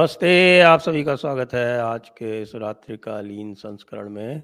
[0.00, 4.42] नमस्ते आप सभी का स्वागत है आज के इस रात्रिकालीन संस्करण में।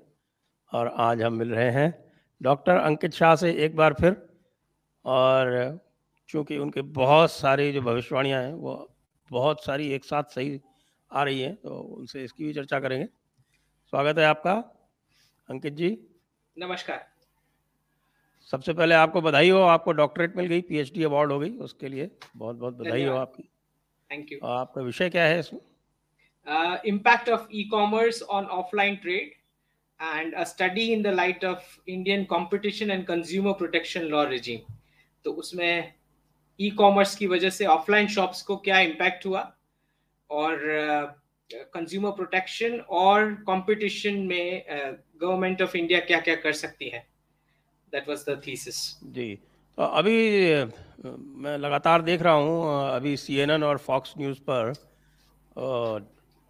[0.72, 2.12] और आज हम मिल रहे हैं
[2.42, 4.16] डॉक्टर अंकित शाह से एक बार फिर।
[5.04, 5.78] और
[6.28, 8.96] चूँकि उनके बहुत सारी जो भविष्यवाणियाँ हैं वो
[9.30, 10.60] बहुत सारी एक साथ सही
[11.10, 13.06] आ रही हैं तो उनसे इसकी भी चर्चा करेंगे।
[13.92, 14.52] स्वागत है आपका
[15.48, 15.98] अंकित जी।
[16.58, 17.04] नमस्कार।
[18.48, 22.10] सबसे पहले आपको बधाई हो आपको डॉक्टरेट मिल गई पीएचडी अवार्ड हो गई उसके लिए
[22.36, 23.48] बहुत बहुत बधाई हो आपकी।
[24.10, 25.60] थैंक यू आपका विषय क्या है इसमें?
[26.86, 29.32] Impact of e commerce on offline trade
[30.00, 34.74] and a study in the light of Indian competition and consumer protection law regime
[35.24, 35.92] तो उसमें
[36.60, 39.52] ई कॉमर्स की वजह से ऑफलाइन शॉप्स को क्या इम्पैक्ट हुआ?
[40.30, 40.58] और
[41.50, 44.64] कंज्यूमर uh, प्रोटेक्शन और कंपटीशन में
[45.20, 47.06] गवर्नमेंट ऑफ़ इंडिया क्या क्या कर सकती है?
[47.92, 48.78] दैट वाज द थीसिस
[49.12, 50.12] जी। तो अभी
[51.38, 54.72] मैं लगातार देख रहा हूँ अभी सीएनएन और फॉक्स न्यूज़ पर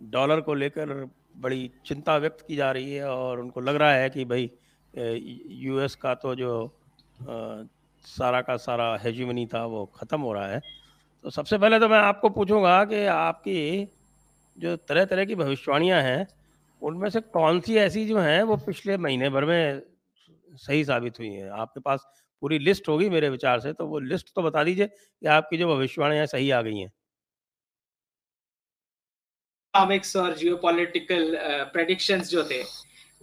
[0.00, 0.92] डॉलर को लेकर
[1.36, 4.50] बड़ी चिंता व्यक्त की जा रही है और उनको लग रहा है कि भाई
[4.94, 6.52] यूएस का तो जो
[8.04, 10.60] सारा का सारा हेजिमनी था वो ख़त्म हो रहा है।
[11.24, 13.88] तो सबसे पहले तो मैं आपको पूछूँगा कि आपकी
[14.58, 16.26] जो तरह तरह की भविष्यवाणियाँ हैं,
[16.82, 19.82] उनमें से कौन सी ऐसी जो हैं, वो पिछले महीने भर में
[20.56, 21.50] सही साबित हुई हैं?
[21.50, 22.06] आपके पास
[22.42, 25.68] पूरी लिस्ट होगी मेरे विचार से तो वो लिस्ट तो बता दीजिए कि आपकी जो
[25.68, 26.90] भविष्यवाणियाँ सही आ गई हैं।
[29.74, 31.36] इकोनॉमिक्स और जियोपॉलिटिकल
[31.72, 32.62] प्रेडिक्शंस जो थे,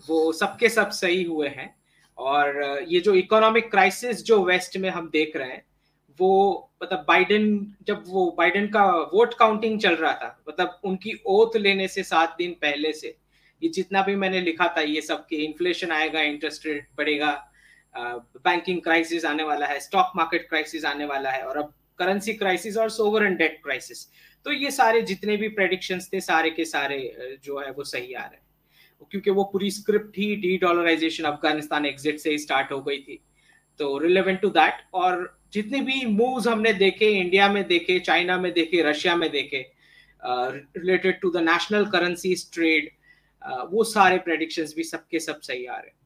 [0.05, 1.73] वो सबके सब सही हुए हैं।
[2.17, 5.63] और ये जो इकोनॉमिक क्राइसिस जो वेस्ट में हम देख रहे हैं,
[6.19, 11.55] वो मतलब बाइडेन जब वो बाइडेन का वोट काउंटिंग चल रहा था मतलब उनकी ओथ
[11.57, 13.15] लेने से सात दिन पहले से,
[13.61, 17.31] ये जितना भी मैंने लिखा था, ये सब कि इन्फ्लेशन आएगा इंटरेस्ट रेट बढ़ेगा
[17.95, 22.77] बैंकिंग क्राइसिस आने वाला है स्टॉक मार्केट क्राइसिस आने वाला है और अब करेंसी क्राइसिस
[22.77, 24.07] और सोवर एंड डेट क्राइसिस
[24.45, 28.21] तो ये सारे जितने भी प्रेडिक्शन थे, सारे के सारे जो है वो सही आ
[28.21, 28.41] रहे हैं।
[29.11, 33.19] क्योंकि वो पूरी स्क्रिप्ट ही डी डॉलराइजेशन अफ़गानिस्तान एग्जिट से ही स्टार्ट हो गई थी।
[33.79, 38.51] तो रिलेवेंट टू दैट और जितने भी मूव्स हमने देखे इंडिया में देखे चाइना में
[38.53, 39.65] देखे रशिया में देखे
[40.21, 42.89] related to the national currency trade
[43.71, 45.97] वो सारे प्रेडिक्शंस भी सबके सब सही आ रहे हैं।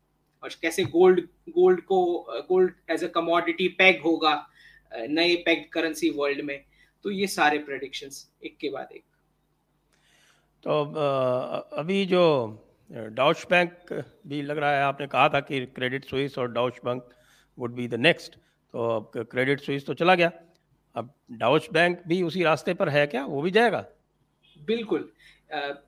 [0.43, 1.99] और कैसे गोल्ड गोल्ड को
[2.49, 4.33] gold as a commodity peg होगा
[4.91, 6.59] नए पेग करेंसी वर्ल्ड में।
[7.05, 9.03] तो ये सारे प्रेडिक्शंस एक के बाद एक।
[10.63, 10.81] तो
[11.77, 12.23] अभी जो
[12.89, 13.93] डाउच बैंक
[14.27, 17.03] भी लग रहा है आपने कहा था कि क्रेडिट स्विस और Deutsche Bank
[17.57, 20.31] would be the next तो अब क्रेडिट स्विस तो चला गया।
[20.95, 23.25] अब डाउच बैंक भी उसी रास्ते पर है क्या?
[23.25, 23.85] वो भी जाएगा?
[24.57, 25.09] बिल्कुल।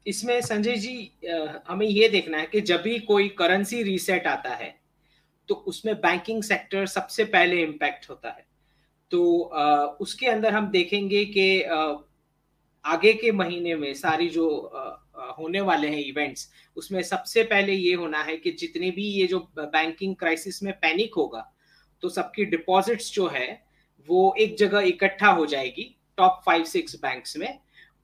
[0.08, 1.12] इसमें संजय जी
[1.68, 4.74] हमें ये देखना है कि जब भी कोई करेंसी रीसेट आता है
[5.50, 8.46] तो उसमें बैंकिंग सेक्टर सबसे पहले इम्पैक्ट होता है।
[9.12, 9.22] तो
[10.02, 11.62] उसके अंदर हम देखेंगे कि
[12.86, 14.50] आगे के महीने में सारी जो
[15.40, 19.40] होने वाले हैं इवेंट्स उसमें सबसे पहले ये होना है कि जितने भी ये जो
[19.58, 21.42] बैंकिंग क्राइसिस में पैनिक होगा
[22.04, 23.62] तो सबकी डिपॉजिट्स जो है,
[24.10, 27.60] वो एक जगह इकट्ठा हो जाएगी टॉप फाइव सिक्स बैंक्स में।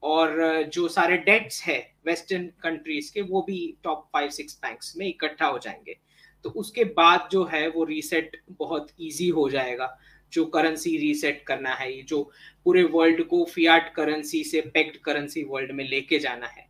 [0.05, 5.07] और जो सारे डेट्स है वेस्टर्न कंट्रीज़ के, वो भी टॉप फाइव सिक्स बैंक्स में
[5.07, 5.97] इकट्ठा हो जाएँगे।
[6.43, 9.99] तो उसके बाद जो है, वो रीसेट बहुत इजी हो जाएगा।
[10.33, 12.31] जो करेंसी रीसेट करना है, ये जो
[12.65, 16.69] पूरे वर्ल्ड को फियाट करेंसी से पेक्ड करेंसी वर्ल्ड में लेके जाना है।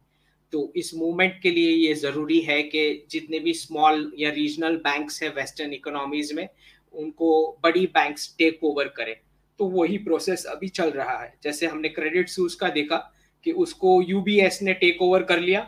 [0.52, 5.24] तो इस मूवमेंट के लिए ये ज़रूरी है कि जितने भी स्मॉल या रीजनल बैंक्स
[5.24, 6.50] है वेस्टर्न इकोनॉमीज में,
[6.94, 9.18] उनको बड़ी बैंक्स टेक ओवर करें।
[9.60, 13.12] तो वही प्रोसेस अभी चल रहा है। जैसे हमने क्रेडिट सूज का देखा
[13.46, 15.62] कि उसको यूबीएस ने टेक ओवर कर लिया।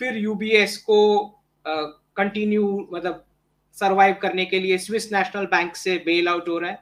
[0.00, 0.98] फिर यूबीएस को
[1.66, 3.24] कंटिन्यू uh, मतलब
[3.76, 6.78] सरवाइव करने के लिए स्विस नेशनल बैंक से बेल आउट हो रहा है।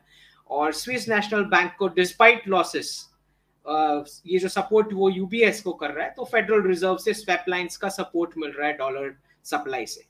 [0.50, 2.98] और स्विस नेशनल बैंक को डिस्पाइट लॉसेस
[4.26, 7.76] ये जो सपोर्ट वो यूबीएस को कर रहा है तो फेडरल रिज़र्व से स्वेप लाइंस
[7.76, 9.12] का सपोर्ट मिल रहा है डॉलर
[9.44, 10.04] सप्लाई से।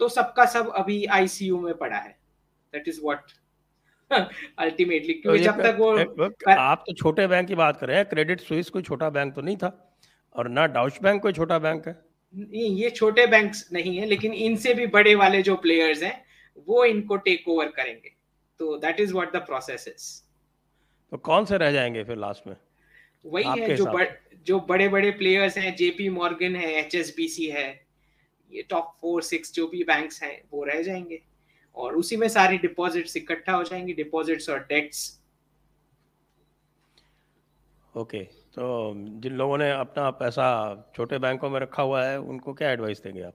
[0.00, 2.16] तो सबका सब अभी आईसीयू में पड़ा है।
[2.72, 3.32] दैट इज़ व्हाट
[4.14, 8.08] अल्टीमेटली क्योंकि तो जब तक वो आप तो छोटे बैंक की बात कर रहे हैं
[8.08, 9.70] क्रेडिट स्विस कोई छोटा बैंक तो नहीं था?
[10.34, 11.96] और ना डाउच बैंक कोई छोटा बैंक है?
[12.34, 16.24] नहीं ये छोटे बैंक्स नहीं है लेकिन इनसे भी बड़े वाले जो प्लेयर्स हैं
[16.66, 18.12] वो इनको टेक ओवर करेंगे।
[18.60, 20.12] तो that is what the process is
[21.12, 22.56] तो कौन से रह जाएँगे फिर लास्ट में?
[23.24, 24.06] वही है जो बड़,
[24.46, 27.68] जो बड़े बड़े प्लेयर्स हैं जेपी मॉर्गन है एचएसबीसी है
[28.52, 31.22] ये टॉप फोर सिक्स जो भी बैंक्स हैं वो रह जाएँगे।
[31.76, 35.20] और उसी में सारी डिपॉजिट्स इकट्ठा हो जाएँगी डिपॉजिट्स और डेट्स
[37.96, 42.54] ओके okay, तो जिन लोगों ने अपना पैसा छोटे बैंकों में रखा हुआ है उनको
[42.54, 43.34] क्या एडवाइस देंगे आप?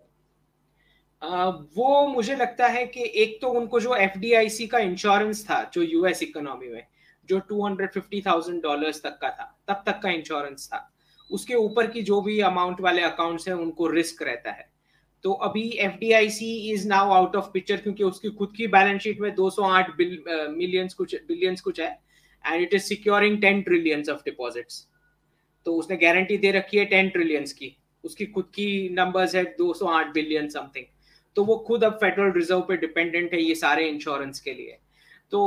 [1.23, 5.81] आ, वो मुझे लगता है कि एक तो उनको जो एफ़ का इंश्योरेंस था जो
[5.81, 6.87] यूएस इकोनॉमी में
[7.25, 10.93] जो 250,000 डॉलर्स तक का था तब तक का इंश्योरेंस था।
[11.31, 14.78] उसके ऊपर की जो भी अमाउंट वाले अकाउंट्स हैं उनको रिस्क रहता है।
[15.23, 19.29] तो अभी F is now out of picture क्योंकि उसकी खुद की बैलेंस शीट में
[19.35, 19.89] 208
[20.49, 21.89] मिलियंस कुछ बिलियंस कुछ है।
[22.43, 24.85] And it is securing 10 trillions of deposits
[25.65, 30.13] तो उसने गारंटी दे रखी है 10 ट्रिलियंस की। उसकी खुद की नंबर्स है 208
[30.13, 30.85] बिलियन समथिंग
[31.35, 34.77] तो वो खुद अब फेडरल रिज़र्व पे डिपेंडेंट है ये सारे इंश्योरेंस के लिए।
[35.31, 35.39] तो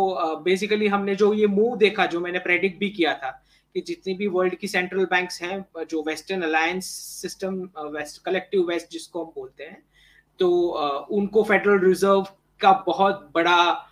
[0.44, 3.30] बेसिकली uh, हमने जो ये मूव देखा जो मैंने प्रेडिक्ट भी किया था
[3.74, 6.86] कि जितनी भी वर्ल्ड की सेंट्रल बैंक्स हैं जो western alliance
[7.22, 9.82] system west collective west जिसको हम बोलते हैं
[10.38, 12.26] तो uh, उनको फेडरल रिज़र्व
[12.60, 13.88] का बहुत बड़ा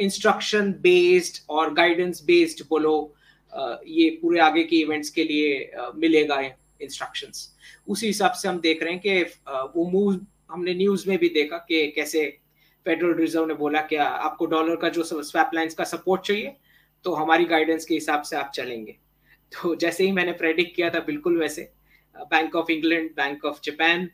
[0.00, 3.14] इंस्ट्रक्शन uh, बेस्ड और गाइडेंस बेस्ड बोलो
[3.58, 6.40] uh, ये पूरे आगे के इवेंट्स के लिए मिलेगा
[6.80, 7.56] इंस्ट्रक्शंस
[7.88, 11.56] उसी हिसाब से हम देख रहे हैं कि वो मूव हमने न्यूज़ में भी देखा
[11.56, 12.38] कि कैसे
[12.84, 16.56] फेडरल रिज़र्व ने बोला कि आपको डॉलर का जो स्वैप लाइंस का सपोर्ट चाहिए
[17.04, 18.96] तो हमारी गाइडेंस के हिसाब से आप चलेंगे।
[19.54, 21.70] तो जैसे ही मैंने प्रेडिक्ट किया था, बिल्कुल वैसे।
[22.16, 24.08] Bank of England bank of Japan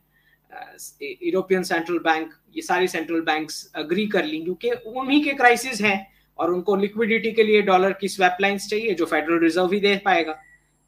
[1.02, 6.06] European central bank ये सारी सेंट्रल बैंक्स अग्री कर ली, क्योंकि उन्हीं के क्राइसिस हैं
[6.38, 9.96] और उनको लिक्विडिटी के लिए डॉलर की स्वैप लाइंस चाहिए, जो फेडरल रिज़र्व ही दे
[10.04, 10.32] पाएगा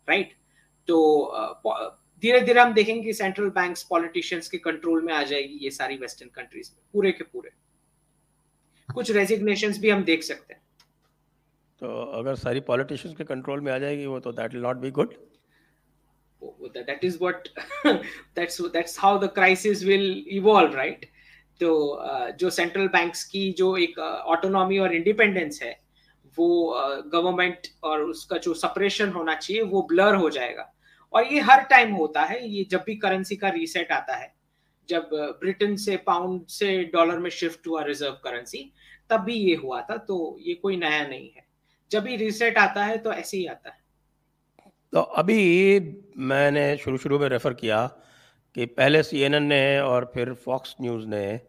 [0.09, 0.33] राइट
[0.89, 0.99] तो
[2.23, 6.31] धीरे धीरे हम देखेंगे सेंट्रल बैंक्स पॉलिटिशियंस के कंट्रोल में आ जाएगी ये सारी वेस्टर्न
[6.35, 7.51] कंट्रीज़ में, पूरे के पूरे।
[8.89, 10.61] कुछ रेजिग्नेशन भी हम देख सकते हैं।
[11.83, 14.91] तो अगर सारी पॉलिटिशियंस के कंट्रोल में आ जाएगी वो तो that will not be
[14.91, 15.15] good
[16.75, 17.49] that is what,
[18.37, 20.07] that's that's how the crisis will
[20.39, 21.05] evolve, right?
[21.61, 21.71] तो
[22.39, 25.73] जो सेंट्रल बैंक्स की जो एक ऑटोनॉमी और इंडिपेंडेंस है,
[26.39, 26.49] वो
[27.13, 30.73] गवर्नमेंट और उसका जो सपरेशन होना चाहिए, वो ब्लर हो जाएगा।
[31.13, 34.35] और ये हर टाइम होता है, ये जब भी करेंसी का रीसेट आता है,
[34.89, 35.09] जब
[35.41, 38.73] ब्रिटेन से पाउंड से डॉलर में शिफ्ट हुआ रिज़र्व करेंसी
[39.11, 41.42] तब भी ये हुआ था तो ये कोई नया नहीं है।
[41.93, 43.81] जब भी रीसेट आता है तो ऐसे ही आता है।
[44.93, 45.81] तो अभी
[46.17, 47.87] मैंने शुरू शुरू में रेफर किया
[48.57, 51.41] कि पहले सीएनएन ने और फिर फॉक्स न्यूज़ ने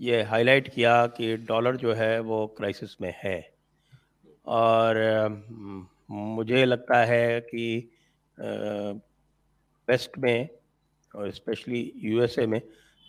[0.00, 3.38] ये हाईलाइट किया कि डॉलर जो है वो क्राइसिस में है।
[4.46, 4.98] और
[6.10, 7.90] मुझे लगता है कि
[9.88, 10.48] वेस्ट में
[11.14, 12.60] और स्पेशली यूएसए में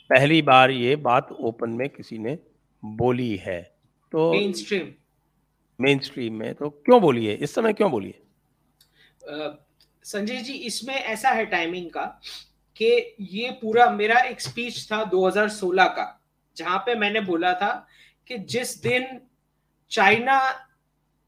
[0.10, 2.38] पहली बार ये बात ओपन में किसी ने
[2.84, 3.62] बोली है।
[4.12, 4.88] तो मेन स्ट्रीम
[5.80, 7.34] मेन स्ट्रीम में तो क्यों बोलिए?
[7.34, 8.22] इस समय क्यों बोलिए?
[10.06, 12.06] संजय जी, इसमें ऐसा है टाइमिंग का
[12.76, 16.22] कि ये पूरा मेरा एक स्पीच था 2016 का,
[16.58, 17.88] जहाँ पे मैंने बोला था
[18.28, 19.20] कि जिस दिन
[19.92, 20.38] चाइना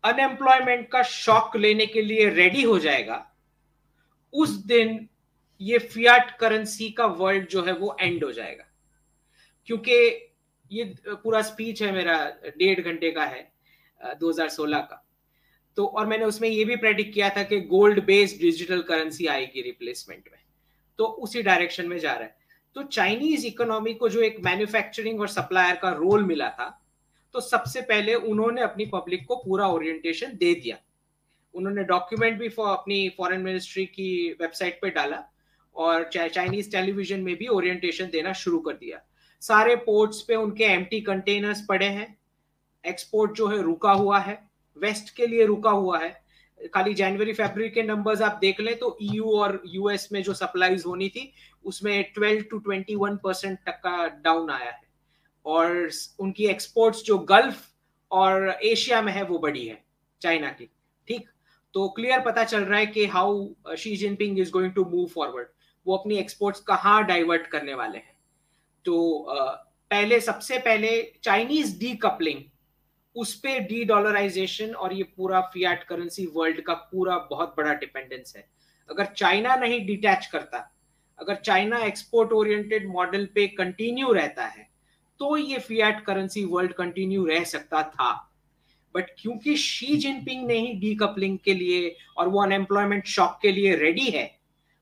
[0.04, 3.26] अनएम्प्लॉयमेंट का शॉक लेने के लिए रेडी हो जाएगा,
[4.34, 5.08] उस दिन
[5.62, 8.66] ये फियाट करेंसी का वर्ल्ड जो है वो एंड हो जाएगा।
[9.68, 9.94] क्योंकि
[10.72, 12.18] ये पूरा स्पीच है मेरा,
[12.58, 13.52] डेढ़ घंटे का है।
[14.02, 15.06] 2016 का।
[15.78, 19.62] तो और मैंने उसमें ये भी प्रेडिक्ट किया था कि गोल्ड बेस्ड डिजिटल करेंसी आएगी
[19.62, 20.40] रिप्लेसमेंट में।
[21.00, 22.38] तो उसी डायरेक्शन में जा रहा है।
[22.76, 26.76] तो चाइनीज़ इकोनॉमी को जो एक मैन्युफैक्चरिंग और सप्लायर का रोल मिला था
[27.36, 30.78] तो सबसे पहले उन्होंने अपनी पब्लिक को पूरा ओरिएंटेशन दे दिया।
[31.54, 35.24] उन्होंने डॉक्यूमेंट भी फॉर अपनी फॉरेन मिनिस्ट्री की वेबसाइट पे डाला
[35.76, 39.02] और चाइनीज़ टेलीविज़न में भी ओरिएंटेशन देना शुरू कर दिया।
[39.42, 42.19] सारे पोर्ट्स पे उनके एम्प्टी कंटेनर्स पड़े हैं।
[42.88, 46.10] एक्सपोर्ट जो है रुका हुआ है वेस्ट के लिए रुका हुआ है।
[46.74, 50.34] खाली जनवरी फेब्रुवरी के नंबर्स आप देख लें तो ईयू e और यूएस में जो
[50.34, 51.32] सप्लाईज होनी थी,
[51.66, 54.82] उसमें 12 टू 21 परसेंट तक का डाउन आया है।
[55.46, 57.68] और उनकी एक्सपोर्ट्स जो गल्फ
[58.12, 59.84] और एशिया में है, वो बड़ी है
[60.22, 60.70] चाइना की।
[61.08, 61.30] ठीक?
[61.74, 65.48] तो क्लियर पता चल रहा है कि how Xi Jinping is going to move forward
[65.86, 68.18] वो अपनी एक्सपोर्ट्स कहाँ डाइवर्ट करने वाले हैं।
[68.86, 72.42] तो पहले, सबसे पहले चाइनीज़ डी कपलिंग
[73.20, 78.34] उस पे डी डॉलराइजेशन और ये पूरा फियाट करेंसी वर्ल्ड का पूरा बहुत बड़ा डिपेंडेंस
[78.38, 78.48] है।
[78.90, 80.70] अगर चाइना नहीं डिटैच करता,
[81.20, 84.68] अगर चाइना एक्सपोर्ट ओरिएंटेड मॉडल पे कंटिन्यू रहता है
[85.20, 88.12] तो ये फियाट करेंसी वर्ल्ड कंटिन्यू रह सकता था।
[88.96, 93.52] बट क्योंकि शी जिनपिंग ने ही डी कपलिंग के लिए और वो अनएम्प्लॉयमेंट शॉक के
[93.52, 94.30] लिए रेडी है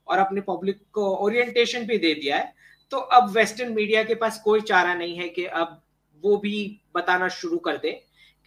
[0.08, 2.54] और अपने पब्लिक को ओरिएंटेशन भी दे दिया है
[2.92, 5.82] तो अब वेस्टर्न मीडिया के पास कोई चारा नहीं है कि अब
[6.24, 6.60] वो भी
[6.96, 7.92] बताना शुरू कर दे।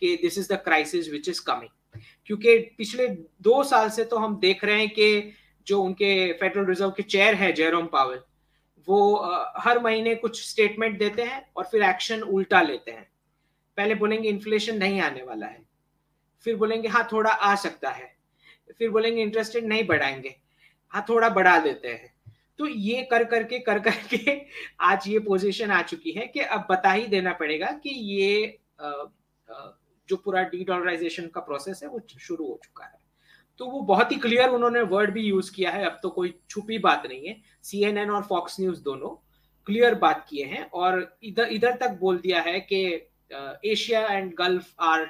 [0.00, 3.08] कि this is the crisis which is coming क्योंकि पिछले
[3.42, 5.32] दो साल से तो हम देख रहे हैं कि
[5.66, 8.20] जो उनके फेडरल रिज़र्व के चेयर है जेरोम पावल
[8.88, 9.16] वो
[9.56, 13.10] हर महीने कुछ स्टेटमेंट देते हैं और फिर एक्शन उल्टा लेते हैं।
[13.76, 15.62] पहले बोलेंगे इन्फ्लेशन नहीं आने वाला है।
[16.44, 18.16] फिर बोलेंगे हाँ थोड़ा आ सकता है।
[18.78, 20.34] फिर बोलेंगे इंटरेस्ट रेट नहीं बढ़ाएँगे।
[20.88, 22.14] हाँ थोड़ा बढ़ा देते हैं।
[22.58, 24.40] तो ये कर करके कर करके
[24.80, 28.86] आज ये पोजीशन आ चुकी है कि अब बता ही देना पड़ेगा कि ये आ,
[28.86, 29.79] आ,
[30.10, 32.98] जो पूरा डी डॉलराइजेशन का प्रोसेस है वो शुरू हो चुका है।
[33.60, 36.78] तो वो बहुत ही क्लियर उन्होंने वर्ड भी यूज़ किया है अब तो कोई छुपी
[36.80, 39.08] बात नहीं है। सीएनएन और फॉक्स न्यूज़ दोनों
[39.66, 42.80] क्लियर बात किए हैं और इधर इधर तक बोल दिया है कि
[43.70, 45.04] Asia and Gulf are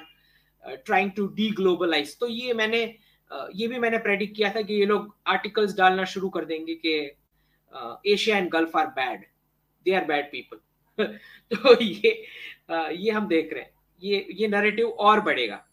[0.85, 2.83] trying to deglobalise तो ये मैंने
[3.31, 6.75] uh, ये भी मैंने प्रेडिक्ट किया था कि ये लोग आर्टिकल्स डालना शुरू कर देंगे
[6.85, 6.93] कि
[8.13, 9.25] Asia and Gulf are bad
[9.85, 10.57] they are bad people
[11.51, 12.11] तो ये
[12.71, 15.63] uh, ये हम देख रहे हैं। ये ये नरेटिव और बढ़ेगा।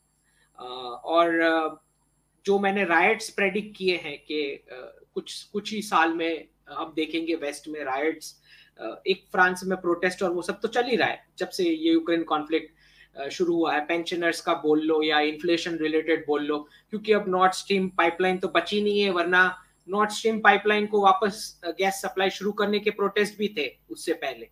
[0.58, 1.80] और
[2.44, 7.68] जो मैंने राइट्स प्रेडिक्ट किए हैं कि कुछ कुछ ही साल में हम देखेंगे वेस्ट
[7.68, 8.34] में राइट्स
[9.06, 11.92] एक फ्रांस में प्रोटेस्ट और वो सब तो चल ही रहा है। जब से ये
[11.92, 16.58] यूक्रेन कॉन्फ्लिक्ट शुरू हुआ है पेंशनर्स का बोल लो या इन्फ्लेशन रिलेटेड बोल लो,
[16.90, 21.60] क्योंकि अब नॉर्थ स्ट्रीम पाइपलाइन तो बची नहीं है, वरना नॉर्थ स्ट्रीम पाइपलाइन को वापस
[21.66, 24.48] गैस सप्लाई शुरू करने के प्रोटेस्ट भी थे उससे पहले।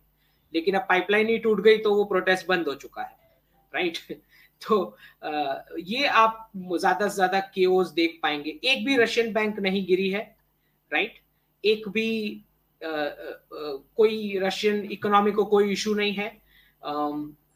[0.53, 3.15] लेकिन अब पाइपलाइन ही टूट गई तो वो प्रोटेस्ट बंद हो चुका है।
[3.73, 3.97] राइट
[4.61, 4.97] तो
[5.79, 10.21] ये आप ज़्यादा से ज़्यादा केओस देख पाएँगे। एक भी रशियन बैंक नहीं गिरी है
[10.91, 11.19] राइट
[11.63, 12.09] एक भी
[12.81, 16.29] कोई रशियन इकोनॉमी को कोई इशू नहीं है।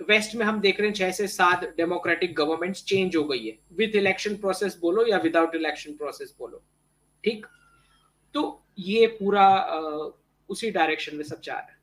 [0.08, 3.58] वेस्ट में हम देख रहे हैं छह से सात डेमोक्रेटिक गवर्नमेंट चेंज हो गई है।
[3.78, 6.64] विथ इलेक्शन प्रोसेस बोलो या विदाउट इलेक्शन प्रोसेस बोलो,
[7.24, 7.46] ठीक?
[8.36, 9.48] तो ये पूरा
[10.50, 11.80] उसी डायरेक्शन में सब जा रहा है।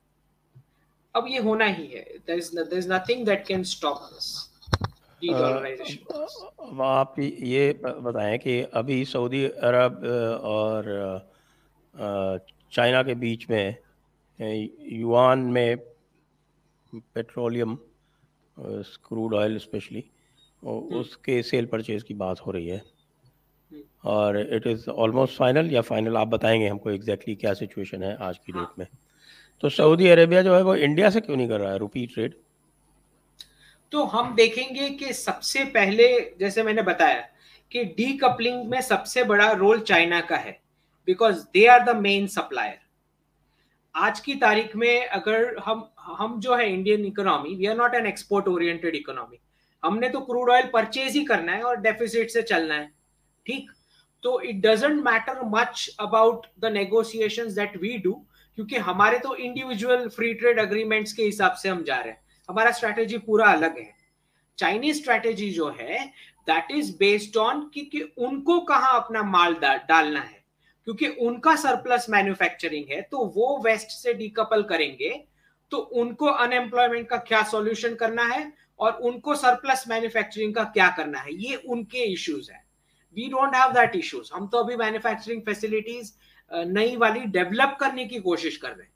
[1.14, 2.38] अब ये होना ही है। There
[2.72, 4.46] is nothing that can stop this
[6.82, 10.04] आप ये बताएँ कि अभी सऊदी अरब
[10.44, 10.84] और
[12.72, 13.76] चाइना के बीच में
[14.98, 15.76] युआन में
[17.14, 17.78] पेट्रोलियम
[19.08, 20.04] क्रूड ऑयल स्पेशली
[20.62, 25.80] उसके सेल परचेज की बात हो रही है। हम्म। और इट इज़ ऑलमोस्ट फाइनल या
[25.80, 28.64] फाइनल आप बताएँगे हमको एग्जैक्टली exactly क्या सिचुएशन है आज की हाँ.
[28.64, 28.86] डेट में।
[29.62, 32.34] तो सऊदी अरेबिया जो है वो इंडिया से क्यों नहीं कर रहा है रुपी ट्रेड
[33.92, 36.08] तो हम देखेंगे कि सबसे पहले,
[36.40, 37.20] जैसे मैंने बताया,
[37.72, 40.60] कि डी कपलिंग में सबसे बड़ा रोल चाइना का है
[41.06, 42.78] because they are the main supplier
[43.94, 48.06] आज की तारीख में अगर हम हम जो है Indian economy we are not an
[48.06, 49.38] export oriented economy
[49.84, 52.86] हमने तो क्रूड ऑयल परचेज ही करना है और डेफिसिट से चलना है,
[53.46, 53.70] ठीक?
[54.22, 58.12] तो it doesn't matter much about the negotiations that we do
[58.58, 62.70] क्योंकि हमारे तो इंडिविजुअल फ्री ट्रेड अग्रीमेंट्स के हिसाब से हम जा रहे हैं। हमारा
[62.70, 63.92] स्ट्रैटेजी पूरा अलग है।
[64.58, 66.06] चाइनीज़ स्ट्रैटेजी जो है
[66.48, 70.42] दैट इज़ बेस्ड ऑन कि, कि उनको कहाँ अपना माल डालना है।
[70.84, 75.10] क्योंकि उनका सरप्लस मैन्युफैक्चरिंग है तो वो वेस्ट से डीकपल करेंगे
[75.72, 81.20] तो उनको अनएम्प्लॉयमेंट का क्या सॉल्यूशन करना है और उनको सरप्लस मैन्युफैक्चरिंग का क्या करना
[81.20, 81.34] है?
[81.34, 82.64] ये उनके इश्यूज़ है।
[83.16, 86.12] We don't have that issues हम तो अभी मैन्युफैक्चरिंग फैसिलिटीज़
[86.52, 88.92] नई वाली डेवलप करने की कोशिश कर रहे हैं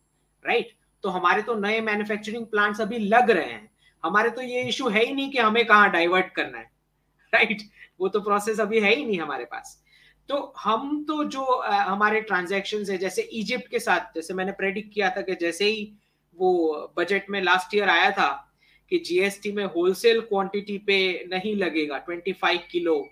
[0.46, 0.78] राइट right?
[1.02, 3.70] तो हमारे तो नए मैन्युफैक्चरिंग प्लांट्स अभी लग रहे हैं।
[4.04, 6.70] हमारे तो ये इशू है ही नहीं कि हमें कहाँ डाइवर्ट करना है
[7.34, 7.62] राइट
[8.00, 9.84] वो तो प्रोसेस अभी है ही नहीं हमारे पास।
[10.28, 14.94] तो हम तो जो आ, हमारे ट्रांजेक्शन है जैसे इजिप्ट के साथ जैसे मैंने प्रेडिक्ट
[14.94, 15.92] किया था कि जैसे ही
[16.38, 18.54] वो बजट में लास्ट ईयर आया था
[18.90, 23.08] कि जीएसटी में होलसेल क्वांटिटी पे नहीं लगेगा 25 किलो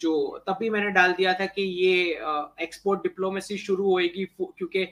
[0.00, 2.10] जो तभी मैंने डाल दिया था कि ये
[2.62, 4.86] एक्सपोर्ट डिप्लोमेसी शुरू होएगी क्योंकि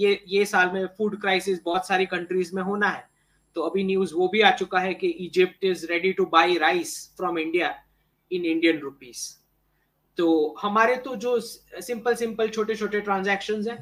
[0.00, 3.04] ये ये साल में फ़ूड क्राइसिस बहुत सारी कंट्रीज़ में होना है।
[3.56, 6.94] तो अभी न्यूज़ वो भी आ चुका है कि Egypt is ready to buy rice
[7.16, 7.74] from India
[8.30, 9.30] in Indian rupees
[10.18, 13.76] तो हमारे तो जो सिंपल सिंपल छोटे छोटे ट्रांजेक्शन है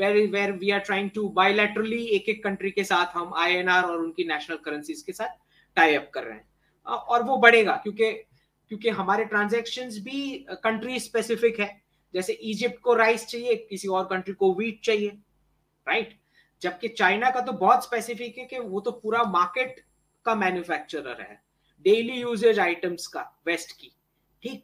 [0.00, 3.98] where where we are trying to bilaterally एक एक कंट्री के साथ हम आईएनआर और
[3.98, 5.36] उनकी नेशनल करेंसीज के साथ
[5.76, 6.46] टाई अप कर रहे हैं।
[6.86, 8.10] और वो बढ़ेगा, क्योंकि
[8.70, 11.68] क्योंकि हमारे ट्रांजेक्शन भी कंट्री स्पेसिफिक है।
[12.14, 15.08] जैसे इजिप्ट को राइस चाहिए, किसी और कंट्री को वीट चाहिए
[15.86, 16.18] राइट
[16.62, 19.80] जबकि चाइना का तो बहुत स्पेसिफिक है कि वो तो पूरा मार्केट
[20.26, 21.42] का मैन्युफैक्चरर है।
[21.84, 23.90] डेली यूजेज आइटम्स का वेस्ट की,
[24.42, 24.62] ठीक?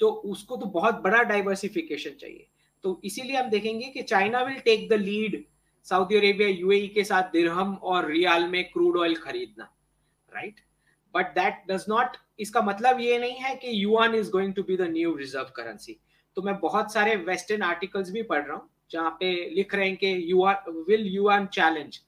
[0.00, 2.46] तो उसको तो बहुत बड़ा डाइवर्सिफिकेशन चाहिए।
[2.84, 5.44] तो इसीलिए हम देखेंगे कि China will take the lead
[5.86, 9.64] Saudi Arabia UAE के साथ दिरहम और रियाल में क्रूड ऑयल खरीदना
[10.32, 10.60] right
[11.14, 14.76] but that does not इसका मतलब ये नहीं है कि yuan is going to be
[14.76, 15.96] the new reserve currency
[16.36, 19.96] तो मैं बहुत सारे वेस्टर्न आर्टिकल्स भी पढ़ रहा हूँ, जहाँ पे लिख रहे हैं
[19.96, 22.00] कि you are will yuan challenge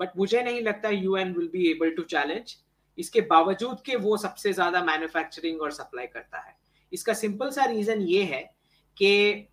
[0.00, 2.56] but मुझे नहीं लगता yuan will be able to challenge
[2.98, 6.54] इसके बावजूद के वो सबसे ज़्यादा मैन्युफैक्चरिंग और सप्लाई करता है।
[6.92, 8.42] इसका सिंपल सा रीजन ये है
[8.96, 9.48] कि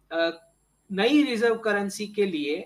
[0.89, 2.57] नई रिज़र्व करेंसी के लिए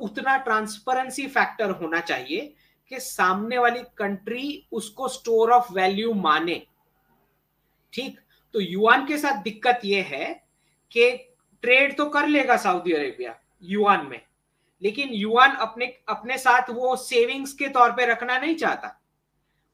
[0.00, 2.54] उतना ट्रांसपेरेंसी फैक्टर होना चाहिए
[2.90, 6.62] कि सामने वाली कंट्री उसको स्टोर ऑफ़ वैल्यू माने।
[7.92, 8.20] ठीक?
[8.54, 10.32] तो युआन के साथ दिक्कत यह है
[10.92, 11.10] कि
[11.62, 14.20] ट्रेड तो कर लेगा सऊदी अरेबिया युआन में।
[14.82, 19.02] लेकिन युआन अपने अपने साथ वो सेविंग्स के तौर पे रखना नहीं चाहता।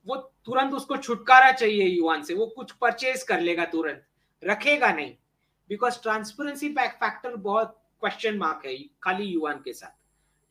[0.07, 4.05] वो तुरंत उसको छुटकारा चाहिए युआन से। वो कुछ परचेज कर लेगा तुरंत।
[4.43, 5.15] रखेगा नहीं।
[5.69, 9.99] बिकॉज़ ट्रांसपेरेंसी फैक्टर बहुत क्वेश्चन मार्क है खाली युवान के साथ।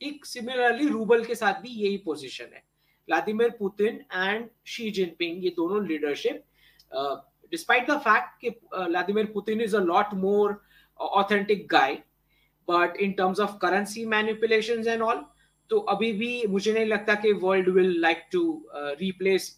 [0.01, 0.25] ठीक?
[0.25, 2.63] सिमिलरली रूबल के साथ भी यही पोजीशन है।
[3.07, 6.43] Vladimir Putin and Xi Jinping ये दोनों लीडरशिप
[7.51, 10.61] डिस्पाइट द फैक्ट कि Vladimir Putin is a lot more
[10.99, 11.97] authentic guy
[12.67, 15.25] but in terms of currency manipulation and all
[15.71, 18.41] तो अभी भी मुझे नहीं लगता कि world will like to
[18.77, 19.57] replace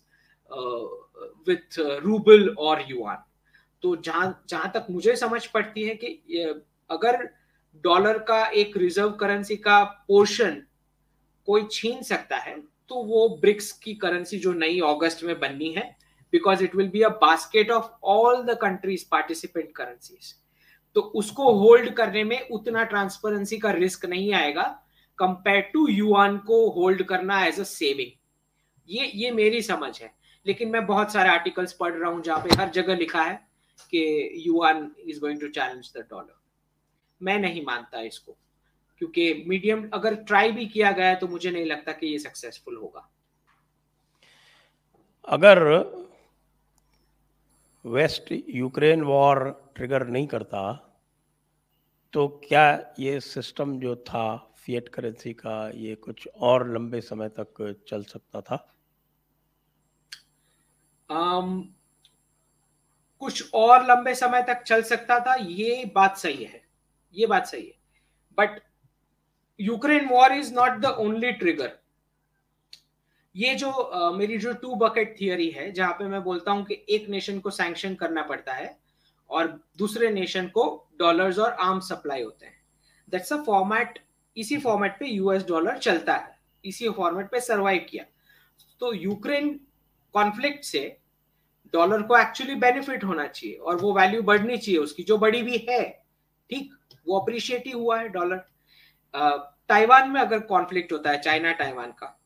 [1.47, 3.23] with rouble और युआन
[3.83, 6.43] तो जहाँ जहाँ तक मुझे समझ पड़ती है कि
[6.89, 7.27] अगर
[7.83, 10.61] डॉलर का एक रिज़र्व करेंसी का पोर्शन
[11.47, 12.55] कोई छीन सकता है
[12.89, 15.83] तो वो ब्रिक्स की करेंसी जो नई अगस्त में बननी है
[16.33, 20.33] because it will be a basket of all the countries participant currencies
[20.95, 24.63] तो उसको होल्ड करने में उतना ट्रांसपेरेंसी का रिस्क नहीं आएगा
[25.19, 28.11] कंपेयर टू युआन को होल्ड करना एज अ सेविंग
[28.89, 30.13] ये ये मेरी समझ है।
[30.45, 33.35] लेकिन मैं बहुत सारे आर्टिकल्स पढ़ रहा हूँ जहाँ पे हर जगह लिखा है
[33.91, 36.35] कि yuan is going to challenge the dollar
[37.21, 38.35] मैं नहीं मानता इसको,
[39.01, 43.09] क्योंकि मीडियम अगर ट्राई भी किया गया तो मुझे नहीं लगता कि ये सक्सेसफुल होगा।
[45.27, 45.59] अगर
[47.85, 50.89] वेस्ट यूक्रेन वॉर ट्रिगर नहीं करता
[52.13, 57.83] तो क्या ये सिस्टम जो था फिएट करेंसी का ये कुछ और लंबे समय तक
[57.87, 58.75] चल सकता था?
[61.11, 61.63] um,
[63.19, 66.63] कुछ और लंबे समय तक चल सकता था ये बात सही है
[67.13, 67.75] ये बात सही है।
[68.37, 68.61] But
[69.59, 71.82] Ukraine war is not the only trigger
[73.35, 76.85] ये जो uh, मेरी जो टू बकेट थियरी है जहाँ पे मैं बोलता हूँ कि
[76.89, 78.77] एक नेशन को सैंक्शन करना पड़ता है
[79.29, 79.47] और
[79.77, 80.65] दूसरे नेशन को
[80.99, 82.57] डॉलर्स और आर्म सप्लाई होते हैं।
[83.09, 83.99] दैट्स अ फॉर्मेट
[84.37, 88.05] इसी फॉर्मेट पे यूएस डॉलर चलता है। इसी फॉर्मेट पे सरवाइव किया।
[88.79, 89.59] तो यूक्रेन
[90.15, 90.97] कॉन्फ्लिक्ट से
[91.73, 95.65] डॉलर को एक्चुअली बेनिफिट होना चाहिए और वो वैल्यू बढ़नी चाहिए उसकी। जो बड़ी भी
[95.69, 95.83] है
[96.49, 96.73] ठीक
[97.07, 98.43] वो अप्रिशिएट ही हुआ है डॉलर
[99.69, 102.19] ताइवान में अगर कॉन्फ्लिक्ट होता है चाइना ताइवान का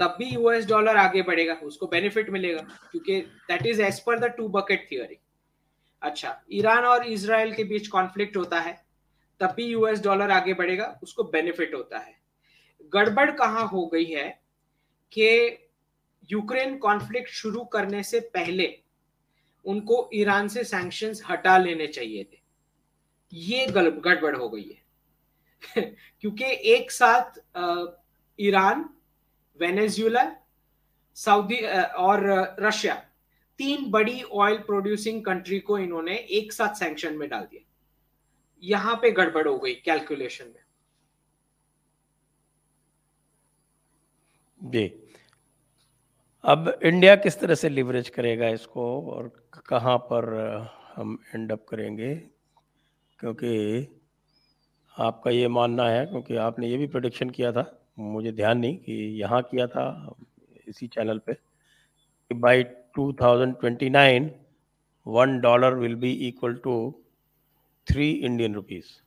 [0.00, 4.32] तब भी यूएस डॉलर आगे बढ़ेगा, उसको बेनिफिट मिलेगा, क्योंकि that is as per the
[4.36, 5.18] two bucket theory
[6.02, 8.86] अच्छा ईरान और इसराइल के बीच कॉन्फ्लिक्ट होता है,
[9.40, 12.16] तब भी यूएस डॉलर आगे बढ़ेगा, उसको बेनिफिट होता है।
[12.92, 14.28] गड़बड़ कहाँ हो गई है
[15.12, 15.28] कि
[16.30, 18.78] यूक्रेन कॉन्फ्लिक्ट शुरू करने से पहले
[19.64, 22.40] उनको ईरान से सैंक्शन हटा लेने चाहिए थे।
[23.32, 24.86] ये गड़बड़ हो गई है।
[26.20, 27.40] क्योंकि एक साथ
[28.38, 28.88] ईरान
[29.60, 30.24] वेनेजुला
[31.16, 31.56] सऊदी
[31.98, 32.24] और
[32.60, 32.94] रशिया,
[33.60, 37.62] तीन बड़ी ऑयल प्रोड्यूसिंग कंट्री को इन्होंने एक साथ सैंक्शन में डाल दिया।
[38.62, 40.62] यहाँ पे गड़बड़ हो गई कैलकुलेशन में।
[44.60, 44.86] जी।
[46.44, 49.28] अब इंडिया किस तरह से लिवरेज करेगा इसको और
[49.68, 50.24] कहाँ पर
[50.94, 52.14] हम एंड अप करेंगे?
[53.20, 53.86] क्योंकि
[54.96, 57.62] आपका ये मानना है, क्योंकि आपने ये भी प्रोडिक्शन किया था।
[57.98, 60.16] मुझे ध्यान नहीं कि यहाँ किया था
[60.68, 62.64] इसी चैनल पे कि by
[62.98, 64.28] 2029
[65.06, 66.74] one dollar will be equal to
[67.86, 69.00] three Indian rupees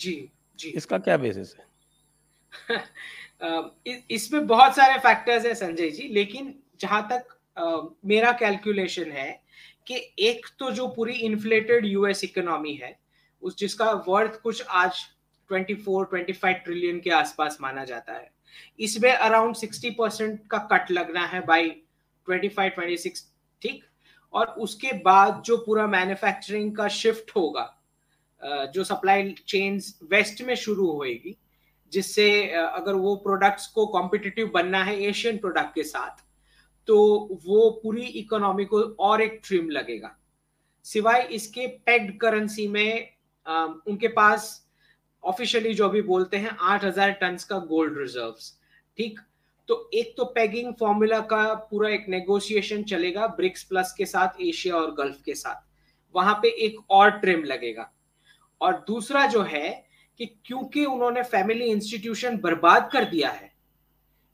[0.00, 0.14] जी
[0.58, 1.68] जी। इसका क्या बेसिस है?
[4.10, 7.36] इसमें बहुत सारे फैक्टर्स है संजय जी लेकिन जहाँ तक
[8.04, 9.30] मेरा कैलकुलेशन है
[9.86, 12.98] कि एक तो जो पूरी इन्फ्लेटेड यूएस इकोनॉमी है
[13.42, 15.04] उस जिसका वर्थ कुछ आज
[15.50, 18.30] 24 25 ट्रिलियन के आसपास माना जाता है।
[18.78, 21.70] इसमें अराउंड 60 परसेंट का कट लगना है बाई
[22.26, 23.24] 25 26
[23.62, 23.84] ठीक?
[24.34, 27.66] और उसके बाद जो पूरा मैन्युफैक्चरिंग का शिफ्ट होगा
[28.74, 31.36] जो सप्लाई चेन्स वेस्ट में शुरू होएगी,
[31.92, 36.24] जिससे अगर वो प्रोडक्ट्स को कॉम्पिटिटिव बनना है एशियन प्रोडक्ट के साथ
[36.88, 36.96] तो
[37.44, 40.16] वो पूरी इकोनॉमी को और एक ट्रिम लगेगा।
[40.84, 43.08] सिवाय इसके पेग्ड करेंसी में
[43.86, 44.46] उनके पास
[45.24, 48.34] ऑफिशियली जो अभी बोलते हैं, आठ हज़ार टन का गोल्ड रिज़र्व
[48.98, 49.18] ठीक?
[49.68, 54.74] तो एक तो पैगिंग फॉर्मूला का पूरा एक नेगोशिएशन चलेगा ब्रिक्स प्लस के साथ एशिया
[54.76, 55.66] और गल्फ के साथ।
[56.14, 57.90] वहाँ पे एक और ट्रिम लगेगा।
[58.60, 59.70] और दूसरा जो है
[60.20, 63.52] कि क्योंकि उन्होंने फैमिली इंस्टीट्यूशन बर्बाद कर दिया है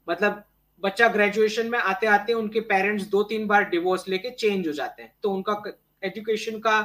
[0.09, 0.43] मतलब
[0.83, 5.03] बच्चा ग्रेजुएशन में आते आते उनके पेरेंट्स दो तीन बार डिवोर्स लेके चेंज हो जाते
[5.03, 5.63] हैं तो उनका
[6.03, 6.81] एजुकेशन का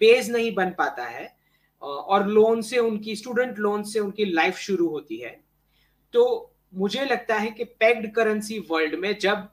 [0.00, 1.26] बेस नहीं बन पाता है।
[1.82, 5.38] और लोन से उनकी स्टूडेंट लोन से उनकी लाइफ शुरू होती है।
[6.14, 9.48] तो मुझे लगता है कि पैक्ड करेंसी वर्ल्ड में जब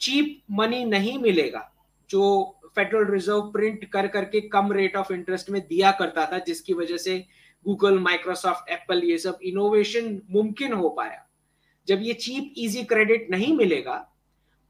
[0.00, 1.68] चीप मनी नहीं मिलेगा,
[2.10, 6.74] जो फेडरल रिज़र्व प्रिंट कर करके कम रेट ऑफ़ इंटरेस्ट में दिया करता था, जिसकी
[6.74, 7.18] वजह से
[7.66, 11.26] गूगल माइक्रोसॉफ्ट एप्पल ये सब इनोवेशन मुमकिन हो पाया।
[11.88, 13.96] जब ये चीप इजी क्रेडिट नहीं मिलेगा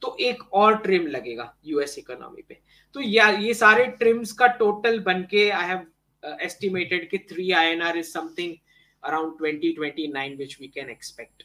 [0.03, 2.59] तो एक और ट्रिम लगेगा यूएस इकोनॉमी पे।
[2.95, 5.87] तो या, ये सारे ट्रिम्स का टोटल बन के I have
[6.25, 8.55] an R is something
[9.03, 11.43] around twenty twenty nine which we can expect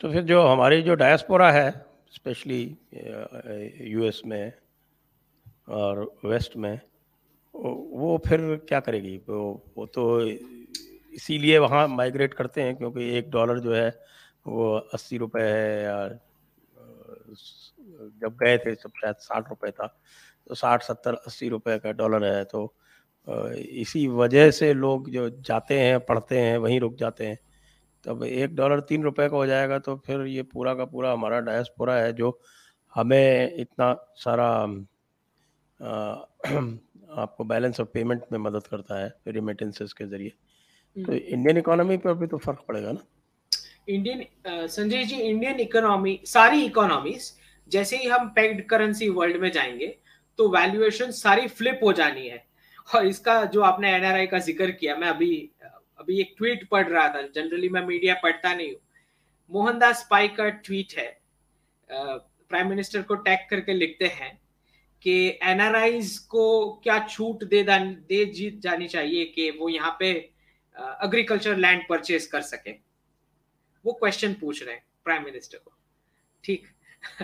[0.00, 1.70] तो फिर जो हमारी जो डायस्पोरा है
[2.12, 2.62] स्पेशली
[3.90, 4.52] यूएस में
[5.68, 6.80] और वेस्ट में,
[7.54, 9.16] वो फिर क्या करेगी?
[9.28, 13.88] वो वो तो इसीलिए वहाँ माइग्रेट करते हैं क्योंकि एक डॉलर जो है,
[14.46, 16.08] वो अस्सी रुपए है या
[18.20, 19.86] जब गए थे सब शायद साठ रुपए था।
[20.48, 22.74] तो साठ, सत्तर, अस्सी रुपए का डॉलर है तो
[23.26, 27.38] इसी वजह से लोग जो जाते हैं पढ़ते हैं वहीं रुक जाते हैं।
[28.04, 31.40] तब एक डॉलर तीन रुपए का हो जाएगा तो फिर ये पूरा का पूरा हमारा
[31.40, 32.40] डायस्पोरा है जो
[32.94, 34.48] हमें इतना सारा
[35.80, 36.14] आ,
[37.18, 40.32] आपको बैलेंस ऑफ़ पेमेंट में मदद करता है रिमिटेंसेस के ज़रिए।
[40.96, 43.04] तो इंडियन हम्म। इकोनॉमी पर भी तो फ़र्क पड़ेगा ना?
[43.88, 47.32] Indian Sanjay ji Indian economy सारी इकोनॉमीज
[47.68, 49.86] जैसे ही हम पेग्ड करेंसी वर्ल्ड में जाएँगे
[50.38, 52.47] तो वैल्यूएशन सारी फ्लिप हो जानी है।
[52.94, 55.50] और इसका जो आपने एनआरआई का ज़िक्र किया, मैं अभी
[55.98, 58.80] अभी एक ट्वीट पढ़ रहा था। जनरली मैं मीडिया पढ़ता नहीं हूँ।
[59.50, 61.20] मोहनदास पाई का ट्वीट है।
[61.90, 64.40] प्राइम मिनिस्टर को टैग करके लिखते हैं
[65.02, 70.10] कि एनआरआईज को क्या छूट दे दे जीत जानी चाहिए कि वो यहाँ पे
[71.04, 72.70] एग्रीकल्चर लैंड परचेज कर सके।
[73.84, 75.72] वो क्वेश्चन पूछ रहे हैं प्राइम मिनिस्टर को।
[76.44, 76.66] ठीक।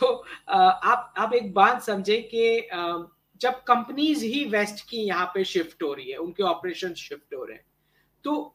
[0.00, 0.06] तो
[0.48, 2.68] आप आप एक बात समझे कि
[3.42, 7.44] जब कंपनीज़ ही वेस्ट की यहाँ पे शिफ्ट हो रही है, उनके ऑपरेशन शिफ्ट हो
[7.44, 7.64] रहे हैं
[8.24, 8.54] तो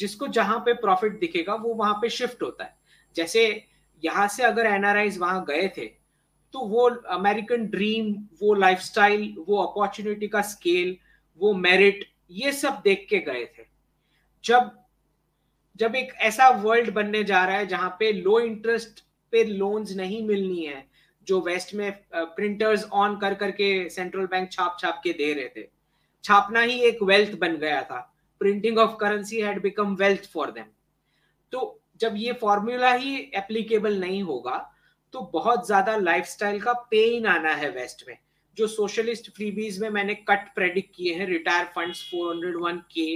[0.00, 2.76] जिसको जहाँ पे प्रॉफिट दिखेगा, वो वहाँ पे शिफ्ट होता है।
[3.16, 3.64] जैसे
[4.02, 5.86] यहाँ से अगर एनआरआईज वहाँ गए थे
[6.54, 10.96] तो वो अमेरिकन ड्रीम, वो लाइफस्टाइल, वो अपॉर्चुनिटी का स्केल,
[11.40, 13.66] वो मेरिट, ये सब देख के गए थे।
[14.44, 14.70] जब
[15.80, 20.22] जब एक ऐसा वर्ल्ड बनने जा रहा है जहाँ पे लो इंटरेस्ट पे लोन्स नहीं
[20.26, 20.84] मिलनी है
[21.28, 25.66] जो वेस्ट में प्रिंटर्स ऑन कर करके सेंट्रल बैंक छाप छाप के दे रहे थे।
[26.24, 28.00] छापना ही एक वेल्थ बन गया था।
[28.40, 30.64] Printing of currency had become wealth for them
[31.52, 34.56] तो जब ये फॉर्मूला ही एप्लीकेबल नहीं होगा
[35.14, 38.16] तो बहुत ज़्यादा लाइफस्टाइल का पेन आना है वेस्ट में।
[38.56, 43.10] जो सोशलिस्ट फ्रीबीज में मैंने कट प्रेडिक्ट किए हैं रिटायर फंड्स 401 के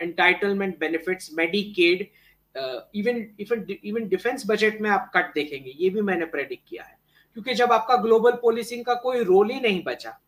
[0.00, 2.06] entitlement benefits Medicaid
[2.54, 6.96] even even even defence budget में आप कट देखेंगे, ये भी मैंने प्रेडिक्ट किया है।
[7.36, 10.18] क्योंकि जब आपका ग्लोबल पॉलिसिंग का कोई रोल ही नहीं बचा,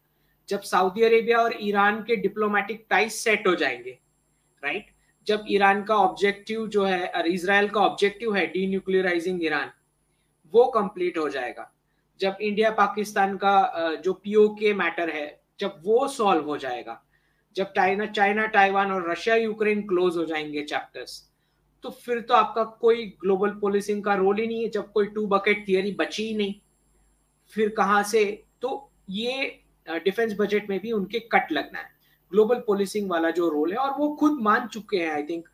[0.49, 3.99] जब सऊदी अरेबिया और ईरान के डिप्लोमेटिक टाइस सेट हो जाएँगे
[4.63, 4.87] राइट
[5.27, 9.71] जब ईरान का ऑब्जेक्टिव जो है, और इसराइल का ऑब्जेक्टिव है डी न्यूक्लियराइजिंग ईरान
[10.55, 11.71] वो कंप्लीट हो जाएगा।
[12.21, 17.01] जब इंडिया पाकिस्तान का जो पीओ के मैटर है, जब वो सॉल्व हो जाएगा।
[17.57, 21.23] जब चाइना चाइना ताइवान और रशिया यूक्रेन क्लोज हो जाएँगे चैप्टर्स
[21.85, 25.27] तो फिर तो आपका कोई ग्लोबल पोलिसिंग का रोल ही नहीं है, जब कोई टू
[25.27, 26.55] बकेट थियरी बची ही नहीं।
[27.53, 28.25] फिर कहाँ से?
[28.63, 29.61] तो ये
[30.05, 31.93] डिफेंस बजट में भी उनके कट लगना है।
[32.33, 35.49] ग्लोबल पोलिसिंग वाला जो रोल है, और वो खुद मान चुके हैं आई थिंक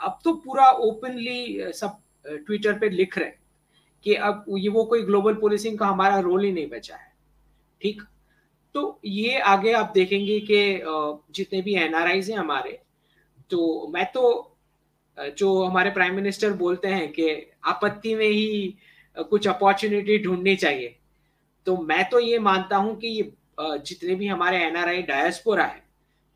[0.00, 3.38] अब तो पूरा ओपनली सब ट्विटर पे लिख रहे हैं
[4.04, 7.12] कि अब ये वो कोई ग्लोबल पोलिसिंग का हमारा रोल ही नहीं बचा है।
[7.80, 8.02] ठीक?
[8.74, 10.58] तो ये आगे आप देखेंगे कि
[11.34, 12.78] जितने भी एनआरआईज हैं हमारे
[13.50, 14.55] तो मैं तो
[15.18, 17.30] जो हमारे प्राइम मिनिस्टर बोलते हैं कि
[17.64, 18.76] आपत्ति में ही
[19.16, 20.96] कुछ अपॉर्चुनिटी ढूंढनी चाहिए।
[21.66, 25.82] तो मैं तो ये मानता हूँ कि जितने भी हमारे एनआरआई डायस्पोरा है,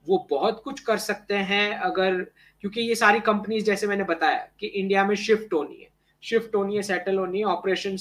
[0.07, 2.23] वो बहुत कुछ कर सकते हैं अगर,
[2.65, 5.89] क्योंकि ये सारी कंपनीज़ जैसे मैंने बताया कि इंडिया में शिफ्ट होनी है।
[6.23, 7.97] शिफ्ट होनी है सेटल होनी है ऑपरेशन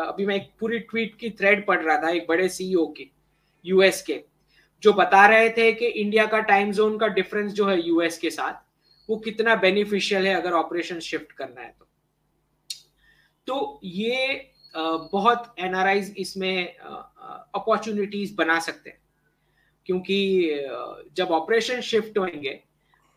[0.00, 3.10] अभी मैं एक पूरी ट्वीट की थ्रेड पढ़ रहा था एक बड़े सीईओ की
[3.64, 4.20] यूएस के,
[4.82, 8.30] जो बता रहे थे कि इंडिया का टाइम जोन का डिफरेंस जो है यूएस के
[8.30, 8.66] साथ
[9.08, 11.86] वो कितना बेनिफिशियल है अगर ऑपरेशन शिफ्ट करना है तो।
[13.46, 19.00] तो ये बहुत एनआरआईज इसमें अपॉर्चुनिटीज़ बना सकते हैं।
[19.86, 20.18] क्योंकि
[21.16, 22.60] जब ऑपरेशन शिफ्ट होंगे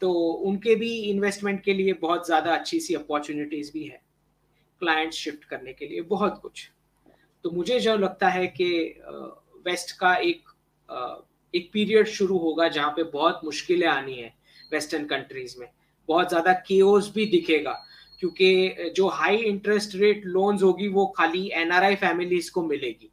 [0.02, 0.12] तो
[0.44, 4.02] उनके भी इन्वेस्टमेंट के लिए बहुत ज़्यादा अच्छी सी अपॉर्चुनिटीज़ भी है
[4.82, 6.70] क्लाइंट्स शिफ्ट करने के लिए, बहुत कुछ।
[7.46, 8.70] तो मुझे जो लगता है कि
[9.66, 10.50] वेस्ट का एक
[11.54, 14.34] एक पीरियड शुरू होगा जहाँ पे बहुत मुश्किलें आनी है
[14.72, 15.68] वेस्टर्न कंट्रीज़ में।
[16.10, 17.72] बहुत ज़्यादा केओस भी दिखेगा,
[18.20, 23.12] क्योंकि जो हाई इंटरेस्ट रेट लोन्स होगी, वो खाली एनआरआई फैमिलीज़ को मिलेगी।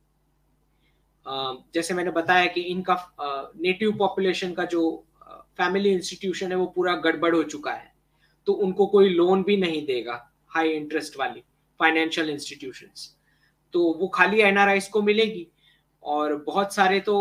[1.74, 2.94] जैसे मैंने बताया कि इनका
[3.57, 4.83] नेटिव पॉपुलेशन का जो
[5.59, 7.92] फैमिली इंस्टीट्यूशन है, वो पूरा गड़बड़ हो चुका है।
[8.46, 11.42] तो उनको कोई लोन भी नहीं देगा हाई इंटरेस्ट वाली
[11.81, 13.14] फाइनेंशियल इंस्टीट्यूशंस
[13.74, 15.46] तो वो खाली एनआरआईस को मिलेगी।
[16.03, 17.16] और बहुत सारे तो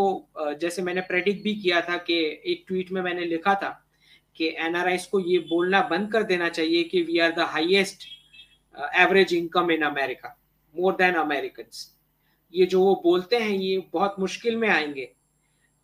[0.61, 3.69] जैसे मैंने प्रेडिक्ट भी किया था कि एक ट्वीट में मैंने लिखा था
[4.37, 8.07] कि एनआरआईस को ये बोलना बंद कर देना चाहिए कि we are the highest
[8.95, 10.35] average income in America
[10.75, 11.69] more than American
[12.53, 15.05] ये जो वो बोलते हैं, ये बहुत मुश्किल में आएँगे।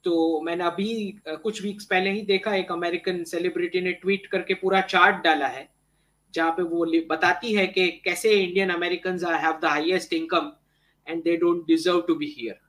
[0.06, 4.82] तो मैंने अभी कुछ वीक्स पहले ही देखा, एक अमेरिकन सेलिब्रिटी ने ट्वीट करके पूरा
[4.84, 5.68] चार्ट डाला है,
[6.34, 10.52] जहाँ पे वो बताती है कि कैसे Indian American have the highest income
[11.08, 12.60] and they don't deserve to be here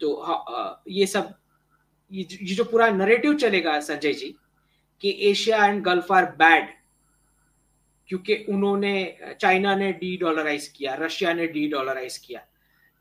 [0.00, 1.34] तो ये सब,
[2.12, 4.34] ये जो पूरा नरेटिव चलेगा, संजय जी
[5.02, 6.68] कि Asia and Gulf are bad
[8.08, 12.44] क्योंकि उन्होंने चाइना ने डी डॉलराइज किया रशिया ने डी डॉलराइज किया।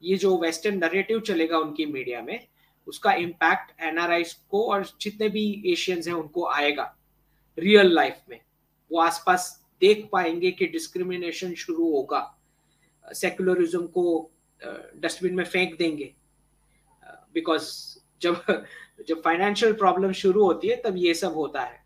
[0.03, 2.47] ये जो वेस्टर्न नरेटिव चलेगा उनकी मीडिया में,
[2.87, 6.93] उसका इम्पैक्ट एनआरआईज को और जितने भी एशियंस हैं उनको आएगा
[7.57, 8.39] रियल लाइफ में।
[8.91, 9.49] वो आसपास
[9.81, 12.21] देख पाएँगे कि डिस्क्रिमिनेशन शुरू होगा।
[13.05, 14.31] सेकुलरिज्म को
[14.95, 16.13] डस्टबिन में फेंक देंगे।
[17.33, 17.71] बिकॉज़
[18.21, 18.43] जब
[19.07, 21.85] जब फाइनेंशियल प्रॉब्लम शुरू होती है, तब ये सब होता है।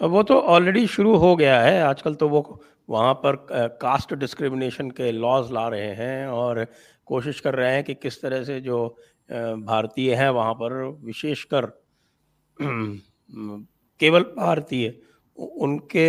[0.00, 3.36] वो तो ऑलरेडी शुरू हो गया है। आजकल तो वो वहाँ पर
[3.82, 6.64] कास्ट डिस्क्रिमिनेशन के लॉज ला रहे हैं और
[7.06, 8.78] कोशिश कर रहे हैं कि किस तरह से जो
[9.30, 10.72] भारतीय हैं वहाँ पर
[11.04, 11.66] विशेषकर
[14.00, 14.94] केवल भारतीय
[15.38, 16.08] उनके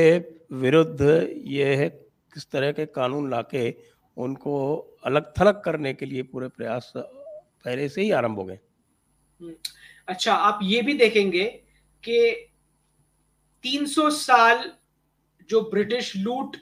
[0.59, 1.01] विरुद्ध
[1.47, 1.89] ये
[2.33, 3.69] किस तरह के कानून लाके
[4.17, 4.55] उनको
[5.05, 8.59] अलग थलग करने के लिए पूरे प्रयास पहले से ही आरंभ हो गए।
[9.39, 9.53] हम्म,
[10.07, 11.43] अच्छा आप ये भी देखेंगे
[12.03, 12.17] कि
[13.63, 14.71] 300 साल
[15.49, 16.57] जो ब्रिटिश लूट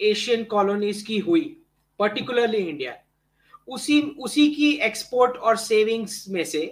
[0.00, 1.44] एशियन कॉलोनीज की हुई
[1.98, 2.96] पर्टिकुलरली इंडिया
[3.68, 6.64] उसी उसी की एक्सपोर्ट और सेविंग्स में से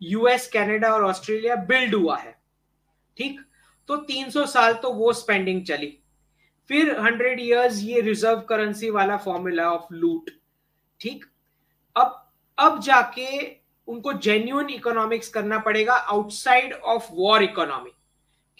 [0.00, 2.32] यूएस कनाडा और ऑस्ट्रेलिया बिल्ड हुआ है,
[3.16, 3.40] ठीक?
[3.88, 5.96] तो 300 साल तो वो स्पेंडिंग चली।
[6.70, 10.30] फिर 100 इयर्स ये रिज़र्व करेंसी वाला फॉर्मूला ऑफ़ लूट
[11.00, 11.24] ठीक?
[11.96, 13.30] अब अब जाके
[13.88, 17.90] उनको जेन्यून इकोनॉमिक्स करना पड़ेगा आउटसाइड ऑफ़ वॉर इकोनॉमी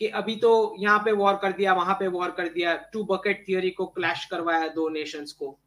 [0.00, 3.44] कि अभी तो यहाँ पे वॉर कर दिया वहाँ पे वॉर कर दिया टू बकेट
[3.48, 5.58] थियोरी को क्लैश करवाया दो नेशंस को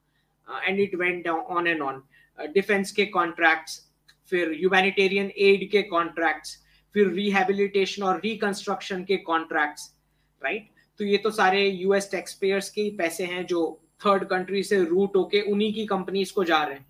[0.48, 2.02] and it went on and on
[2.54, 3.80] defence के कॉन्ट्रैक्ट्स
[4.30, 6.58] फिर ह्यूमैनिटेरियन एड के कॉन्ट्रैक्ट्स
[6.96, 9.94] फिर रिहेबिलिटेशन और रिकंस्ट्रक्शन के कॉन्ट्रैक्ट्स
[10.42, 10.70] राइट
[11.00, 13.62] तो ये तो सारे यूएस टैक्स पेयर्स के ही पैसे हैं जो
[14.06, 16.86] थर्ड कंट्री से रूट होके उन्हीं की कंपनीज़ को जा रहे हैं।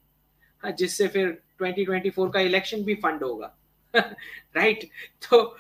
[0.64, 3.56] हाँ, जिससे फिर 2024 का इलेक्शन भी फंड होगा।
[3.96, 4.84] राइट
[5.30, 5.58] तो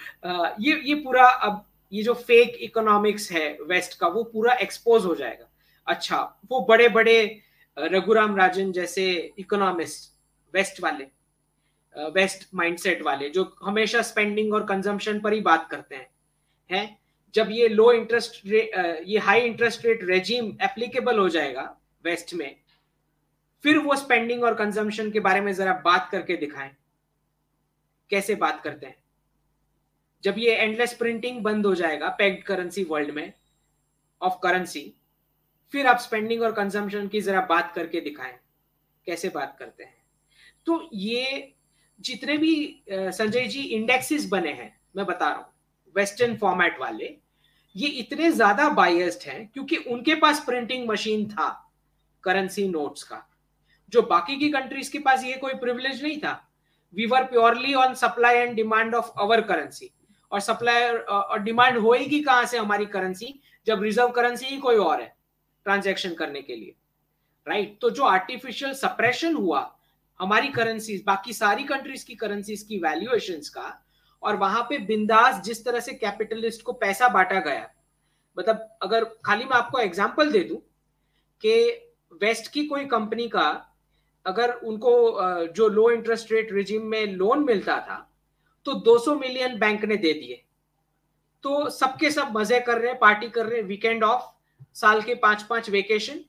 [0.59, 5.15] ये ये पूरा अब ये जो फेक इकोनॉमिक्स है वेस्ट का, वो पूरा एक्सपोज हो
[5.15, 5.49] जाएगा।
[5.87, 7.41] अच्छा वो बड़े बड़े
[7.77, 10.11] रघुराम राजन जैसे इकोनॉमिस्ट
[10.53, 11.07] वेस्ट वाले
[11.95, 16.07] वेस्ट माइंडसेट वाले, जो हमेशा स्पेंडिंग और कंजम्पशन पर ही बात करते हैं
[16.69, 16.97] हैं?
[17.35, 21.63] जब ये लो इंटरेस्ट ये high interest rate regime applicable हो जाएगा
[22.05, 22.55] वेस्ट में,
[23.63, 26.75] फिर वो स्पेंडिंग और कंजम्पशन के बारे में जरा बात करके दिखाएँ।
[28.11, 28.95] कैसे बात करते हैं?
[30.23, 33.33] जब ये एंडलेस प्रिंटिंग बंद हो जाएगा पेग्ड करेंसी वर्ल्ड में
[34.21, 34.93] ऑफ़ करेंसी
[35.73, 38.37] फिर आप स्पेंडिंग और कंजम्पशन की जरा बात करके दिखाएँ,
[39.07, 39.95] कैसे बात करते हैं।
[40.67, 41.53] तो ये
[41.99, 45.45] जितने भी संजय जी इंडेक्सेस बने हैं, मैं बता रहा हूँ
[45.95, 47.15] वेस्टर्न फॉर्मेट वाले,
[47.75, 51.49] ये इतने ज़्यादा बायस्ड हैं क्योंकि उनके पास प्रिंटिंग मशीन था
[52.23, 53.23] करेंसी नोट्स का।
[53.93, 56.33] जो बाकी की कंट्रीज़ के पास ये कोई प्रिविलेज नहीं था।
[56.93, 59.91] We were purely on supply and demand of our currency
[60.33, 65.01] और सप्लाई और डिमांड होएगी कहाँ से हमारी करेंसी जब रिज़र्व करेंसी ही कोई और
[65.01, 65.13] है
[65.65, 66.75] ट्रांजेक्शन करने के लिए
[67.47, 67.81] राइट right?
[67.81, 69.69] तो जो आर्टिफिशियल सप्रेशन हुआ,
[70.19, 73.79] हमारी करेंसीज बाकी सारी कंट्रीज़ की करेंसीज की वैल्यूएशन का,
[74.23, 77.69] और वहाँ पे बिंदास जिस तरह से कैपिटलिस्ट को पैसा बांटा गया
[78.37, 80.57] मतलब अगर खाली मैं आपको एग्ज़ाम्पल दे दूँ
[81.43, 81.55] कि
[82.21, 83.49] वेस्ट की कोई कंपनी का,
[84.25, 87.97] अगर उनको जो लो इंटरेस्ट रेट रिजिम में लोन मिलता था
[88.65, 90.43] तो 200 मिलियन बैंक ने दे दिए।
[91.43, 94.31] तो सबके सब मज़े कर रहे हैं पार्टी कर रहे हैं वीकेंड ऑफ़
[94.73, 96.19] साल के पाँच पाँच वेकेशन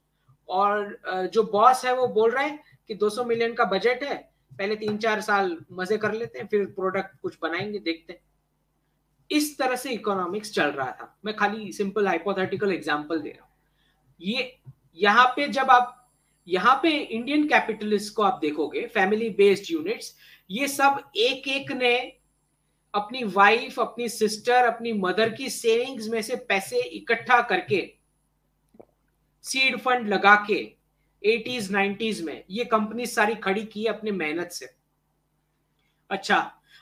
[0.49, 4.17] और जो बॉस है वो बोल रहा है कि 200 मिलियन का बजट है,
[4.53, 8.21] पहले तीन चार साल मज़े कर लेते हैं, फिर प्रोडक्ट कुछ बनाएँगे, देखते हैं।
[9.31, 13.53] इस तरह से इकोनॉमिक्स चल रहा था। मैं खाली सिंपल हाइपोथेटिकल एग्जांपल दे रहा हूँ।
[14.21, 14.59] ये,
[14.99, 16.11] यहाँ पे जब आप,
[16.47, 20.15] यहाँ पे इंडियन कैपिटलिस्ट को आप देखोगे फैमिली बेस्ड यूनिट्स
[20.51, 21.97] ये सब एक एक ने
[22.95, 27.83] अपनी वाइफ अपनी सिस्टर अपनी मदर की सेविंग्स में से पैसे इकट्ठा करके
[29.45, 30.61] सीड फंड लगा के
[31.23, 34.69] एटीज नाइन्टीज में ये कंपनी सारी खड़ी की अपनी मेहनत से।
[36.11, 36.39] अच्छा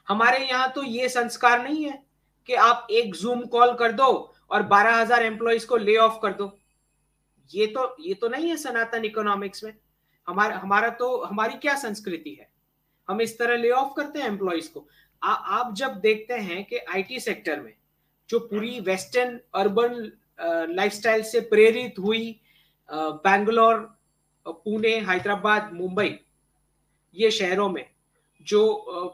[0.08, 2.02] हमारे यहाँ तो ये संस्कार नहीं है
[2.48, 4.06] कि आप एक जूम कॉल कर दो
[4.50, 6.50] और बारह हज़ार एम्प्लॉयज़ को ले ऑफ़ कर दो।
[7.50, 9.72] ये तो ये तो नहीं है सनातन इकोनॉमिक्स में।
[10.26, 12.48] हमारा हमारा तो हमारी क्या संस्कृति है?
[13.08, 14.86] हम इस तरह ले ऑफ़ करते हैं एम्प्लॉयज़ को।
[15.22, 17.72] आ, आप जब देखते हैं कि आईटी सेक्टर में
[18.30, 20.10] जो पूरी वेस्टर्न अर्बन
[20.74, 22.24] लाइफस्टाइल से प्रेरित हुई
[22.88, 23.78] बैंगलोर
[24.46, 26.18] पुणे हैदराबाद मुंबई
[27.16, 27.84] ये शहरों में
[28.46, 28.62] जो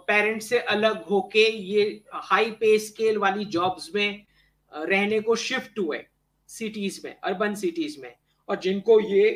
[0.08, 1.84] पेरेंट्स से अलग होके ये
[2.24, 4.24] हाई पे स्केल वाली जॉब्स में
[4.72, 6.04] रहने को शिफ्ट हुए
[6.48, 8.14] सिटीज़ में अर्बन सिटीज़ में
[8.48, 9.30] और जिनको ये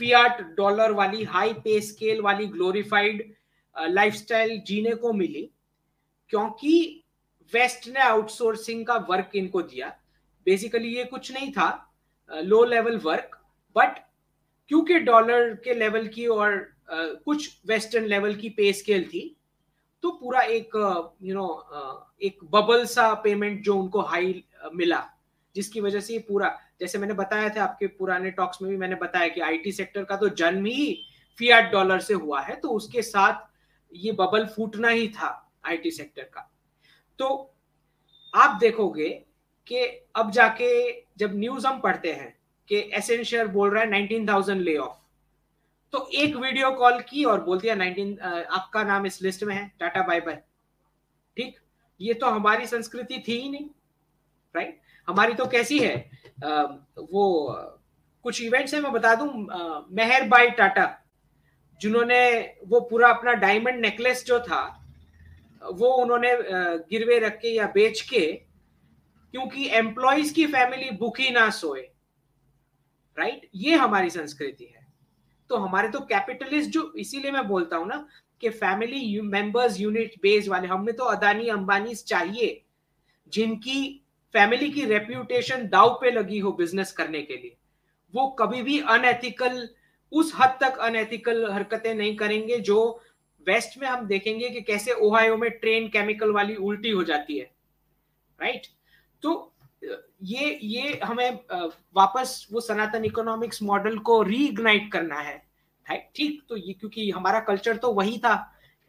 [0.00, 3.24] फियाट डॉलर वाली हाई पे स्केल वाली ग्लोरीफाइड
[3.76, 5.48] लाइफस्टाइल जीने को मिली
[6.32, 7.04] क्योंकि
[7.52, 9.88] वेस्ट ने आउटसोर्सिंग का वर्क इनको दिया।
[10.46, 11.94] बेसिकली ये कुछ नहीं था
[12.30, 13.36] लो लेवल वर्क
[13.76, 13.98] बट
[14.68, 19.36] क्योंकि डॉलर के लेवल की और uh, कुछ वेस्टर्न लेवल की पे स्केल थी
[20.02, 20.70] तो पूरा एक
[21.22, 21.46] यू नो
[22.22, 25.04] एक बबल सा पेमेंट जो उनको हाई मिला
[25.54, 29.28] जिसकी वजह से पूरा जैसे मैंने बताया था आपके पुराने टॉक्स में भी मैंने बताया
[29.28, 31.04] कि आईटी सेक्टर का तो जन्म ही
[31.38, 33.48] फियाट डॉलर से हुआ है तो उसके साथ
[33.92, 36.48] ये बबल फूटना ही था। आईटी सेक्टर का।
[37.18, 37.54] तो
[38.34, 39.08] आप देखोगे
[39.66, 39.84] कि
[40.16, 40.70] अब जाके
[41.18, 42.34] जब न्यूज़ हम पढ़ते हैं
[42.68, 44.96] कि एसेंशियर बोल रहा है नाइनटीन थाउज़ेंड ले ऑफ़
[45.92, 49.70] तो एक वीडियो कॉल की और बोल दिया नाइनटीन आपका नाम इस लिस्ट में है
[49.80, 50.42] टाटा बाय बाय।
[51.36, 51.56] ठीक?
[52.00, 53.68] ये तो हमारी संस्कृति थी ही नहीं
[54.54, 55.96] राइट हमारी तो कैसी है
[56.44, 56.62] आ,
[56.98, 57.56] वो
[58.24, 59.28] कुछ इवेंट्स है मैं बता दूँ
[59.96, 60.86] मेहर बाई टाटा
[61.80, 62.18] जिन्होंने
[62.68, 64.62] वो पूरा अपना डायमंड नेकलेस जो था
[65.62, 66.36] वो उन्होंने
[66.90, 68.26] गिरवे रख के या बेच के,
[69.34, 71.88] क्योंकि एम्प्लॉयज़ की फैमिली भूखी ना सोए
[73.16, 74.86] राइट ये हमारी संस्कृति है।
[75.50, 78.06] तो हमारे तो कैपिटलिस्ट जो, इसीलिए मैं बोलता हूँ ना,
[78.42, 82.62] कि फैमिली मेंबर्स यूनिट बेस वाले हमें तो अदानी अंबानी चाहिए,
[83.32, 83.98] जिनकी
[84.34, 87.56] फैमिली की रेप्यूटेशन दाव पे लगी हो बिज़नेस करने के लिए।
[88.14, 89.68] वो कभी भी अनएथिकल
[90.12, 92.78] उस हद तक अनएथिकल हरकतें नहीं करेंगे जो
[93.48, 97.50] वेस्ट में हम देखेंगे कि कैसे ओहायो में ट्रेन केमिकल वाली उल्टी हो जाती है
[98.40, 98.66] राइट
[99.22, 99.52] तो
[100.22, 101.38] ये ये हमें
[101.96, 105.40] वापस वो सनातन इकोनॉमिक्स मॉडल को रीइग्नाइट करना है
[106.16, 108.34] ठीक तो ये क्योंकि हमारा कल्चर तो वही था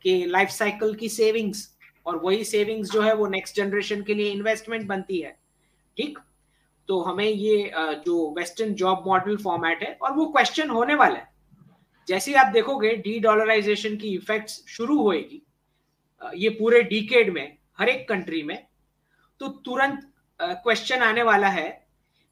[0.01, 1.67] कि लाइफ साइकिल की सेविंग्स
[2.05, 5.37] और वही सेविंग्स जो है वो नेक्स्ट जनरेशन के लिए इन्वेस्टमेंट बनती है,
[5.97, 6.19] ठीक?
[6.89, 11.32] तो हमें ये जो वेस्टर्न जॉब मॉडल फॉर्मेट है और वो क्वेश्चन होने वाला है।
[12.07, 15.41] जैसे आप देखोगे डी डॉलराइजेशन की इफेक्ट्स शुरू होएगी
[16.21, 18.65] ये पूरे डीकेड में, हर एक कंट्री में
[19.39, 21.69] तो तुरंत क्वेश्चन आने वाला है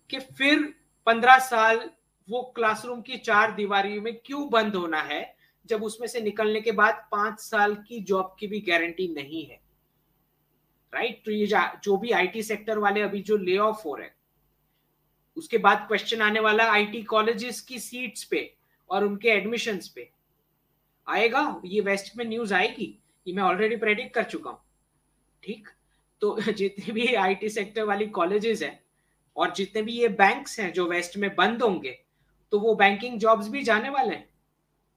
[0.10, 0.62] कि फिर
[1.07, 1.89] पंद्रह साल
[2.27, 6.71] वो क्लासरूम की चार दीवारी में क्यों बंद होना है, जब उसमें से निकलने के
[6.71, 9.60] बाद पाँच साल की जॉब की भी गारंटी नहीं है
[10.93, 11.25] राइट right?
[11.25, 11.47] तो ये
[11.84, 14.15] जो भी आईटी सेक्टर वाले अभी जो ले ऑफ़ हो रहे हैं,
[15.38, 18.53] उसके बाद क्वेश्चन आने वाला आईटी कॉलेजेस की सीट्स पे
[18.91, 20.10] और उनके एडमिशन पे।
[21.08, 24.60] आएगा, ये वेस्ट में न्यूज़ आएगी, ये मैं ऑलरेडी प्रेडिक्ट कर चुका हूँ।
[25.43, 25.67] ठीक?
[26.21, 28.80] तो जितने भी आईटी सेक्टर वाली कॉलेजेस हैं,
[29.38, 31.99] और जितने भी ये बैंक्स हैं जो वेस्ट में बंद होंगे
[32.51, 34.30] तो वो बैंकिंग जॉब्स भी जाने वाले हैं।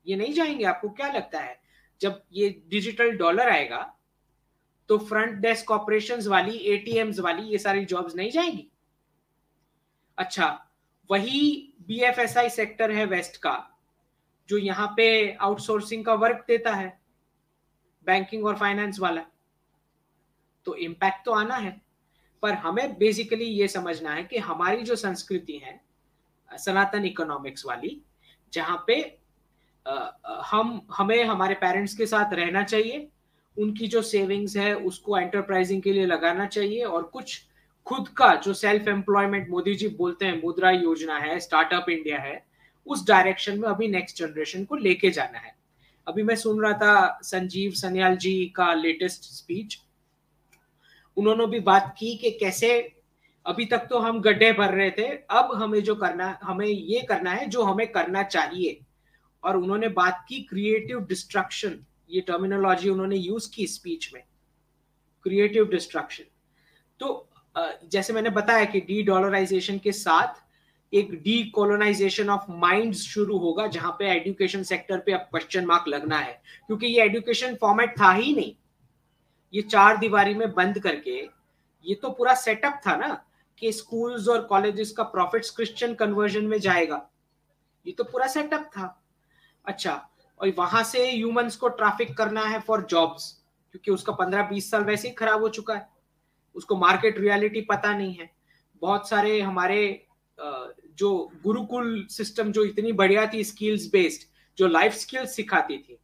[0.07, 1.61] ये नहीं जाएँगे, आपको क्या लगता है?
[2.00, 3.80] जब ये डिजिटल डॉलर आएगा
[4.88, 8.66] तो फ्रंट डेस्क ऑपरेशन वाली एटीएम्स वाली, ये सारी जॉब्स नहीं जाएँगी?
[10.18, 10.48] अच्छा
[11.11, 13.54] वही बीएफएसआई सेक्टर है वेस्ट का।
[14.48, 16.98] जो यहाँ पे आउटसोर्सिंग का वर्क देता है
[18.07, 19.24] बैंकिंग और फाइनेंस वाला।
[20.66, 21.80] तो इम्पैक्ट तो आना है,
[22.42, 25.80] पर हमें बेसिकली ये समझना है कि हमारी जो संस्कृति है,
[26.50, 28.00] सनातन इकोनॉमिक्स वाली,
[28.52, 28.96] जहाँ पे
[30.42, 33.09] हम, हमें हमारे पेरेंट्स के साथ रहना चाहिए,
[33.57, 37.40] उनकी जो सेविंग्स है, उसको एंटरप्राइजिंग के लिए लगाना चाहिए और कुछ
[37.87, 42.44] खुद का जो सेल्फ एम्प्लॉयमेंट मोदी जी बोलते हैं, मुद्रा योजना है स्टार्टअप इंडिया है
[42.87, 45.55] उस डायरेक्शन में अभी नेक्स्ट जनरेशन को लेके जाना है।
[46.07, 49.79] अभी मैं सुन रहा था संजीव सन्याल जी का लेटेस्ट स्पीच
[51.16, 52.73] उन्होंने भी बात की कि कैसे
[53.47, 57.31] अभी तक तो हम गड्ढे भर रहे थे, अब हमें जो करना, हमें ये करना
[57.31, 58.79] है जो हमें करना चाहिए।
[59.42, 61.79] और उन्होंने बात की क्रिएटिव डिस्ट्रक्शन
[62.11, 64.23] ये टर्मिनोलॉजी उन्होंने यूज़ की स्पीच में।
[65.27, 66.24] क्रिएटिव डिस्ट्रक्शन
[67.01, 67.28] तो
[67.93, 70.43] जैसे मैंने बताया कि डी डॉलराइजेशन के साथ
[70.95, 75.84] एक डी कोलोनाइजेशन ऑफ़ माइंड शुरू होगा, जहाँ पे एजुकेशन सेक्टर पे अब क्वेश्चन मार्क
[75.88, 78.55] लगना है। क्योंकि ये एजुकेशन फॉर्मेट था ही नहीं।
[79.55, 81.16] ये चार दीवारी में बंद करके,
[81.84, 83.24] ये तो पूरा सेटअप था ना,
[83.59, 87.11] कि स्कूल्स और कॉलेजेस का प्रॉफिट्स क्रिश्चियन कन्वर्जन में जाएगा।
[87.86, 89.03] ये तो पूरा सेटअप था।
[89.64, 90.09] अच्छा
[90.40, 93.30] और वहाँ से ह्यूमंस को ट्रैफ़िक करना है फॉर जॉब्स
[93.70, 95.88] क्योंकि उसका पंद्रह बीस साल वैसे ही खराब हो चुका है।
[96.55, 98.30] उसको मार्केट रियलिटी पता नहीं है।
[98.82, 100.07] बहुत सारे हमारे
[100.39, 104.28] जो गुरुकुल सिस्टम जो इतनी बढ़िया थी स्किल्स बेस्ड
[104.59, 105.99] जो लाइफ स्किल्स सिखाती थी,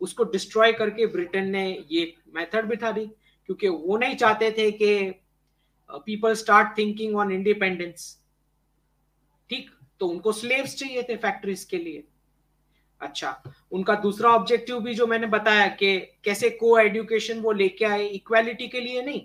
[0.00, 3.06] उसको डिस्ट्रॉय करके ब्रिटेन ने ये मेथड बिठा दी,
[3.48, 5.20] क्योंकि वो नहीं चाहते थे कि
[6.06, 8.16] people start thinking on independence
[9.50, 9.70] ठीक?
[10.00, 12.04] तो उनको स्लेव्स चाहिए थे फैक्ट्रीज के लिए।
[13.00, 13.42] अच्छा
[13.72, 18.68] उनका दूसरा ऑब्जेक्टिव भी जो मैंने बताया कि कैसे को एडुकेशन वो लेके आए इक्वालिटी
[18.68, 19.22] के लिए नहीं।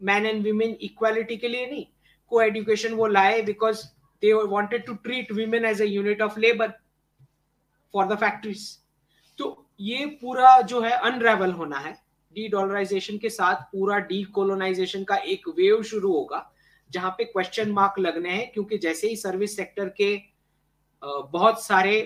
[0.00, 1.86] मैन एंड वीमेन इक्वालिटी के लिए नहीं।
[2.30, 3.84] को एजुकेशन वो लाए because
[4.22, 6.72] they wanted to treat women as a unit of labour
[7.94, 8.66] for the factories
[9.38, 11.92] तो ये पूरा जो है अनरेवल होना है।
[12.34, 16.50] डी डॉलराइजेशन के साथ पूरा डी कोलोनाइजेशन का एक वेव शुरू होगा,
[16.90, 20.16] जहाँ पे क्वेश्चन मार्क लगने हैं, क्योंकि जैसे ही सर्विस सेक्टर के
[21.02, 22.00] बहुत सारे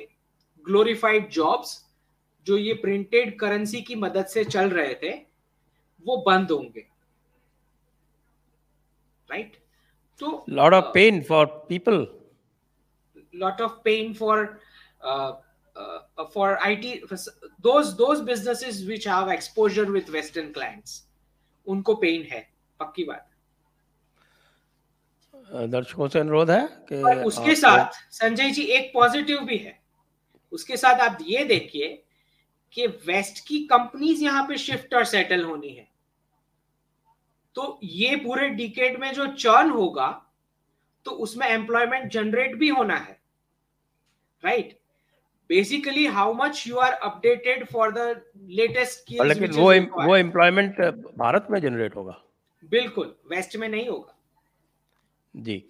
[0.65, 1.79] ग्लोरीफाइड जॉब्स
[2.47, 5.11] जो ये प्रिंटेड करेंसी की मदद से चल रहे थे,
[6.05, 6.87] वो बंद होंगे।
[9.29, 9.57] राइट
[10.21, 12.07] तो lot of pain for people
[13.35, 14.45] lot of pain for
[16.35, 16.95] for IT
[17.63, 21.03] those those businesses which have exposure with western clients
[21.67, 22.49] उनको पेन है
[22.81, 23.27] पक्की बात।
[25.71, 29.79] दर्शकों से अनुरोध है कि उसके साथ संजय जी एक पॉजिटिव भी है।
[30.53, 31.89] उसके साथ आप ये देखिए
[32.75, 35.89] कि वेस्ट की कंपनीज़ यहाँ पे शिफ्ट और सेटल होनी है।
[37.55, 40.27] तो ये पूरे डिकेड में जो चर्न होगा
[41.05, 43.21] तो उसमें एम्प्लॉयमेंट जनरेट भी होना है
[44.45, 44.81] right
[45.49, 49.73] basically how much you are updated for the latest लेकिन वो
[50.07, 50.81] वो एम्प्लॉयमेंट
[51.19, 52.23] भारत में जनरेट होगा।
[52.65, 54.17] बिल्कुल वेस्ट में नहीं होगा।
[55.37, 55.65] जी।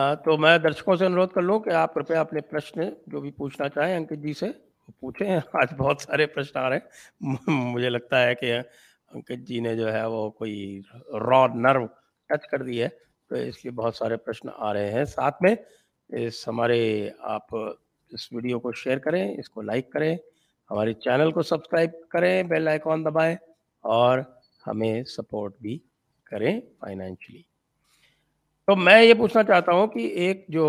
[0.00, 3.30] आ, तो मैं दर्शकों से अनुरोध कर लूँ कि आप कृपया अपने प्रश्न जो भी
[3.30, 4.48] पूछना चाहें अंकित जी से
[5.00, 6.88] पूछें। आज बहुत सारे प्रश्न आ रहे हैं।
[7.72, 8.62] मुझे लगता है कि
[9.12, 10.82] अंकित जी ने जो है वो कोई
[11.14, 11.88] रॉ नर्व
[12.30, 15.56] टच कर दी है तो इसलिए बहुत सारे प्रश्न आ रहे हैं। साथ में
[16.10, 16.80] इस हमारे
[17.26, 17.46] आप
[18.12, 20.18] इस वीडियो को शेयर करें इसको लाइक करें
[20.70, 23.36] हमारे चैनल को सब्सक्राइब करें बेल आइकॉन दबाएँ
[23.84, 24.24] और
[24.64, 25.76] हमें सपोर्ट भी
[26.26, 27.44] करें फाइनेंशियली।
[28.68, 30.66] तो मैं ये पूछना चाहता हूँ कि एक जो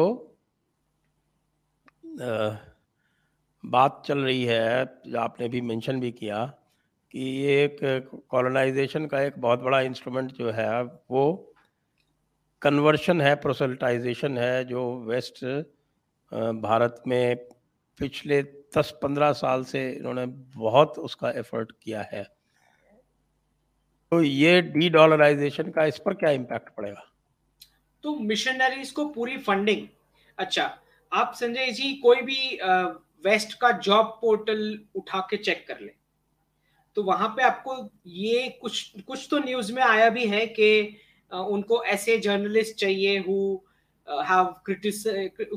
[2.22, 2.56] आ,
[3.64, 4.82] बात चल रही है
[5.18, 6.46] आपने भी मेंशन भी किया
[7.14, 11.54] कि ये एक कॉलोनाइजेशन का एक बहुत बड़ा इंस्ट्रूमेंट जो है, वो
[12.62, 15.44] कन्वर्शन है प्रोसल्टाइजेशन है, जो वेस्ट
[16.62, 17.36] भारत में
[18.00, 18.42] पिछले
[18.76, 20.26] 10-15 साल से इन्होंने
[20.58, 22.24] बहुत उसका एफर्ट किया है।
[24.12, 27.04] तो ये डी डॉलराइजेशन का इस पर क्या इम्पैक्ट पड़ेगा?
[28.04, 29.88] तो मिशनरीज को पूरी फंडिंग
[30.38, 30.64] अच्छा
[31.12, 32.60] आप संजय जी कोई भी
[33.26, 35.92] वेस्ट का जॉब पोर्टल उठा के चेक कर ले।
[37.00, 37.74] तो वहाँ पे आपको
[38.08, 40.98] ये कुछ कुछ तो न्यूज़ में आया भी है कि
[41.32, 43.36] उनको ऐसे जर्नलिस्ट चाहिए who
[44.08, 44.48] have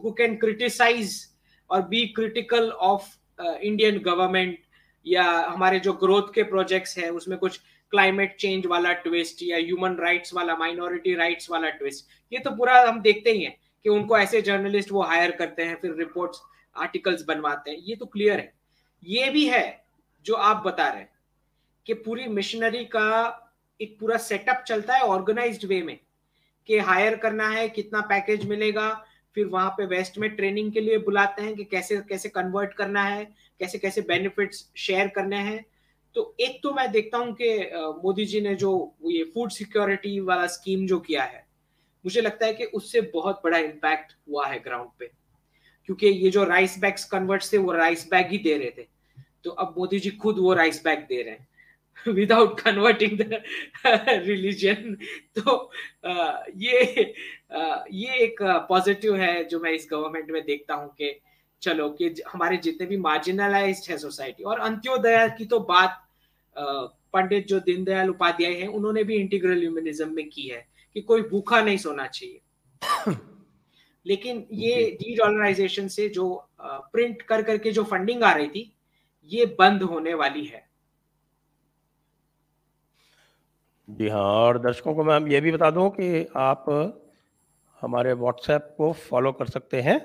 [0.05, 1.15] who can criticise
[1.71, 3.09] और be critical of
[3.41, 4.59] Indian government
[5.07, 7.59] या हमारे जो ग्रोथ के प्रोजेक्ट्स है, उसमें कुछ
[7.93, 12.81] क्लाइमेट चेंज वाला ट्विस्ट या ह्यूमन राइट्स वाला माइनॉरिटी राइट्स वाला ट्विस्ट ये तो पूरा
[12.83, 16.43] हम देखते ही हैं कि उनको ऐसे जर्नलिस्ट वो हायर करते हैं, फिर रिपोर्ट्स
[16.77, 18.53] आर्टिकल्स बनवाते हैं, ये तो क्लियर है।
[19.03, 19.81] ये भी है
[20.27, 21.11] जो आप बता रहे हैं।
[21.87, 23.09] कि पूरी मिशनरी का
[23.81, 25.99] एक पूरा सेटअप चलता है ऑर्गेनाइज्ड वे में,
[26.69, 28.91] कि हायर करना है, कितना पैकेज मिलेगा,
[29.37, 33.03] फिर वहाँ पे वेस्ट में ट्रेनिंग के लिए बुलाते हैं कि कैसे कैसे कन्वर्ट करना
[33.05, 33.25] है,
[33.61, 35.65] कैसे कैसे बेनिफिट्स शेयर करने हैं।
[36.17, 37.49] तो एक तो मैं देखता हूँ कि
[38.03, 38.73] मोदी जी ने जो
[39.07, 41.45] ये फ़ूड सिक्योरिटी वाला स्कीम जो किया है,
[42.05, 45.11] मुझे लगता है कि उससे बहुत बड़ा इम्पैक्ट हुआ है ग्राउंड पे,
[45.89, 48.87] क्योंकि ये जो राइस बैग्स कन्वर्ट थे, वो राइस बैग ही दे रहे थे।
[49.45, 51.49] तो अब मोदी जी खुद वो राइस बैग दे रहे हैं।
[52.09, 53.21] विदाउट कन्वर्टिंग
[53.87, 54.97] रिलीजन
[55.39, 55.71] तो
[56.57, 57.15] ये
[57.93, 61.21] ये एक पॉजिटिव है जो मैं इस गवर्नमेंट में देखता हूँ कि
[61.63, 66.03] चलो कि हमारे जितने भी मार्जिनलाइज है सोसाइटी और अंत्योदय की तो बात
[66.57, 71.61] पंडित जो दीनदयाल उपाध्याय हैं उन्होंने भी इंटीग्रल ह्यूमनिज्म में की है कि कोई भूखा
[71.63, 72.41] नहीं सोना चाहिए।
[74.07, 78.73] लेकिन ये डी डॉलराइजेशन से जो प्रिंट कर करके जो फंडिंग आ रही थी
[79.31, 80.72] ये बंद होने वाली है।
[83.89, 86.65] जी हाँ और दर्शकों को मैं ये भी बता दूँ कि आप
[87.83, 89.99] हमारे व्हाट्सएप को फॉलो कर सकते हैं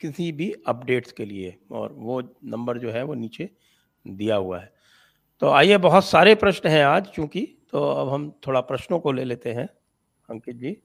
[0.00, 3.48] किसी भी अपडेट्स के लिए, और वो नंबर जो है वो नीचे
[4.04, 4.72] दिया हुआ है।
[5.42, 7.40] तो आइए, बहुत सारे प्रश्न हैं आज, चूँकि
[7.72, 9.68] तो अब हम थोड़ा प्रश्नों को ले लेते हैं।
[10.28, 10.76] अंकित जी।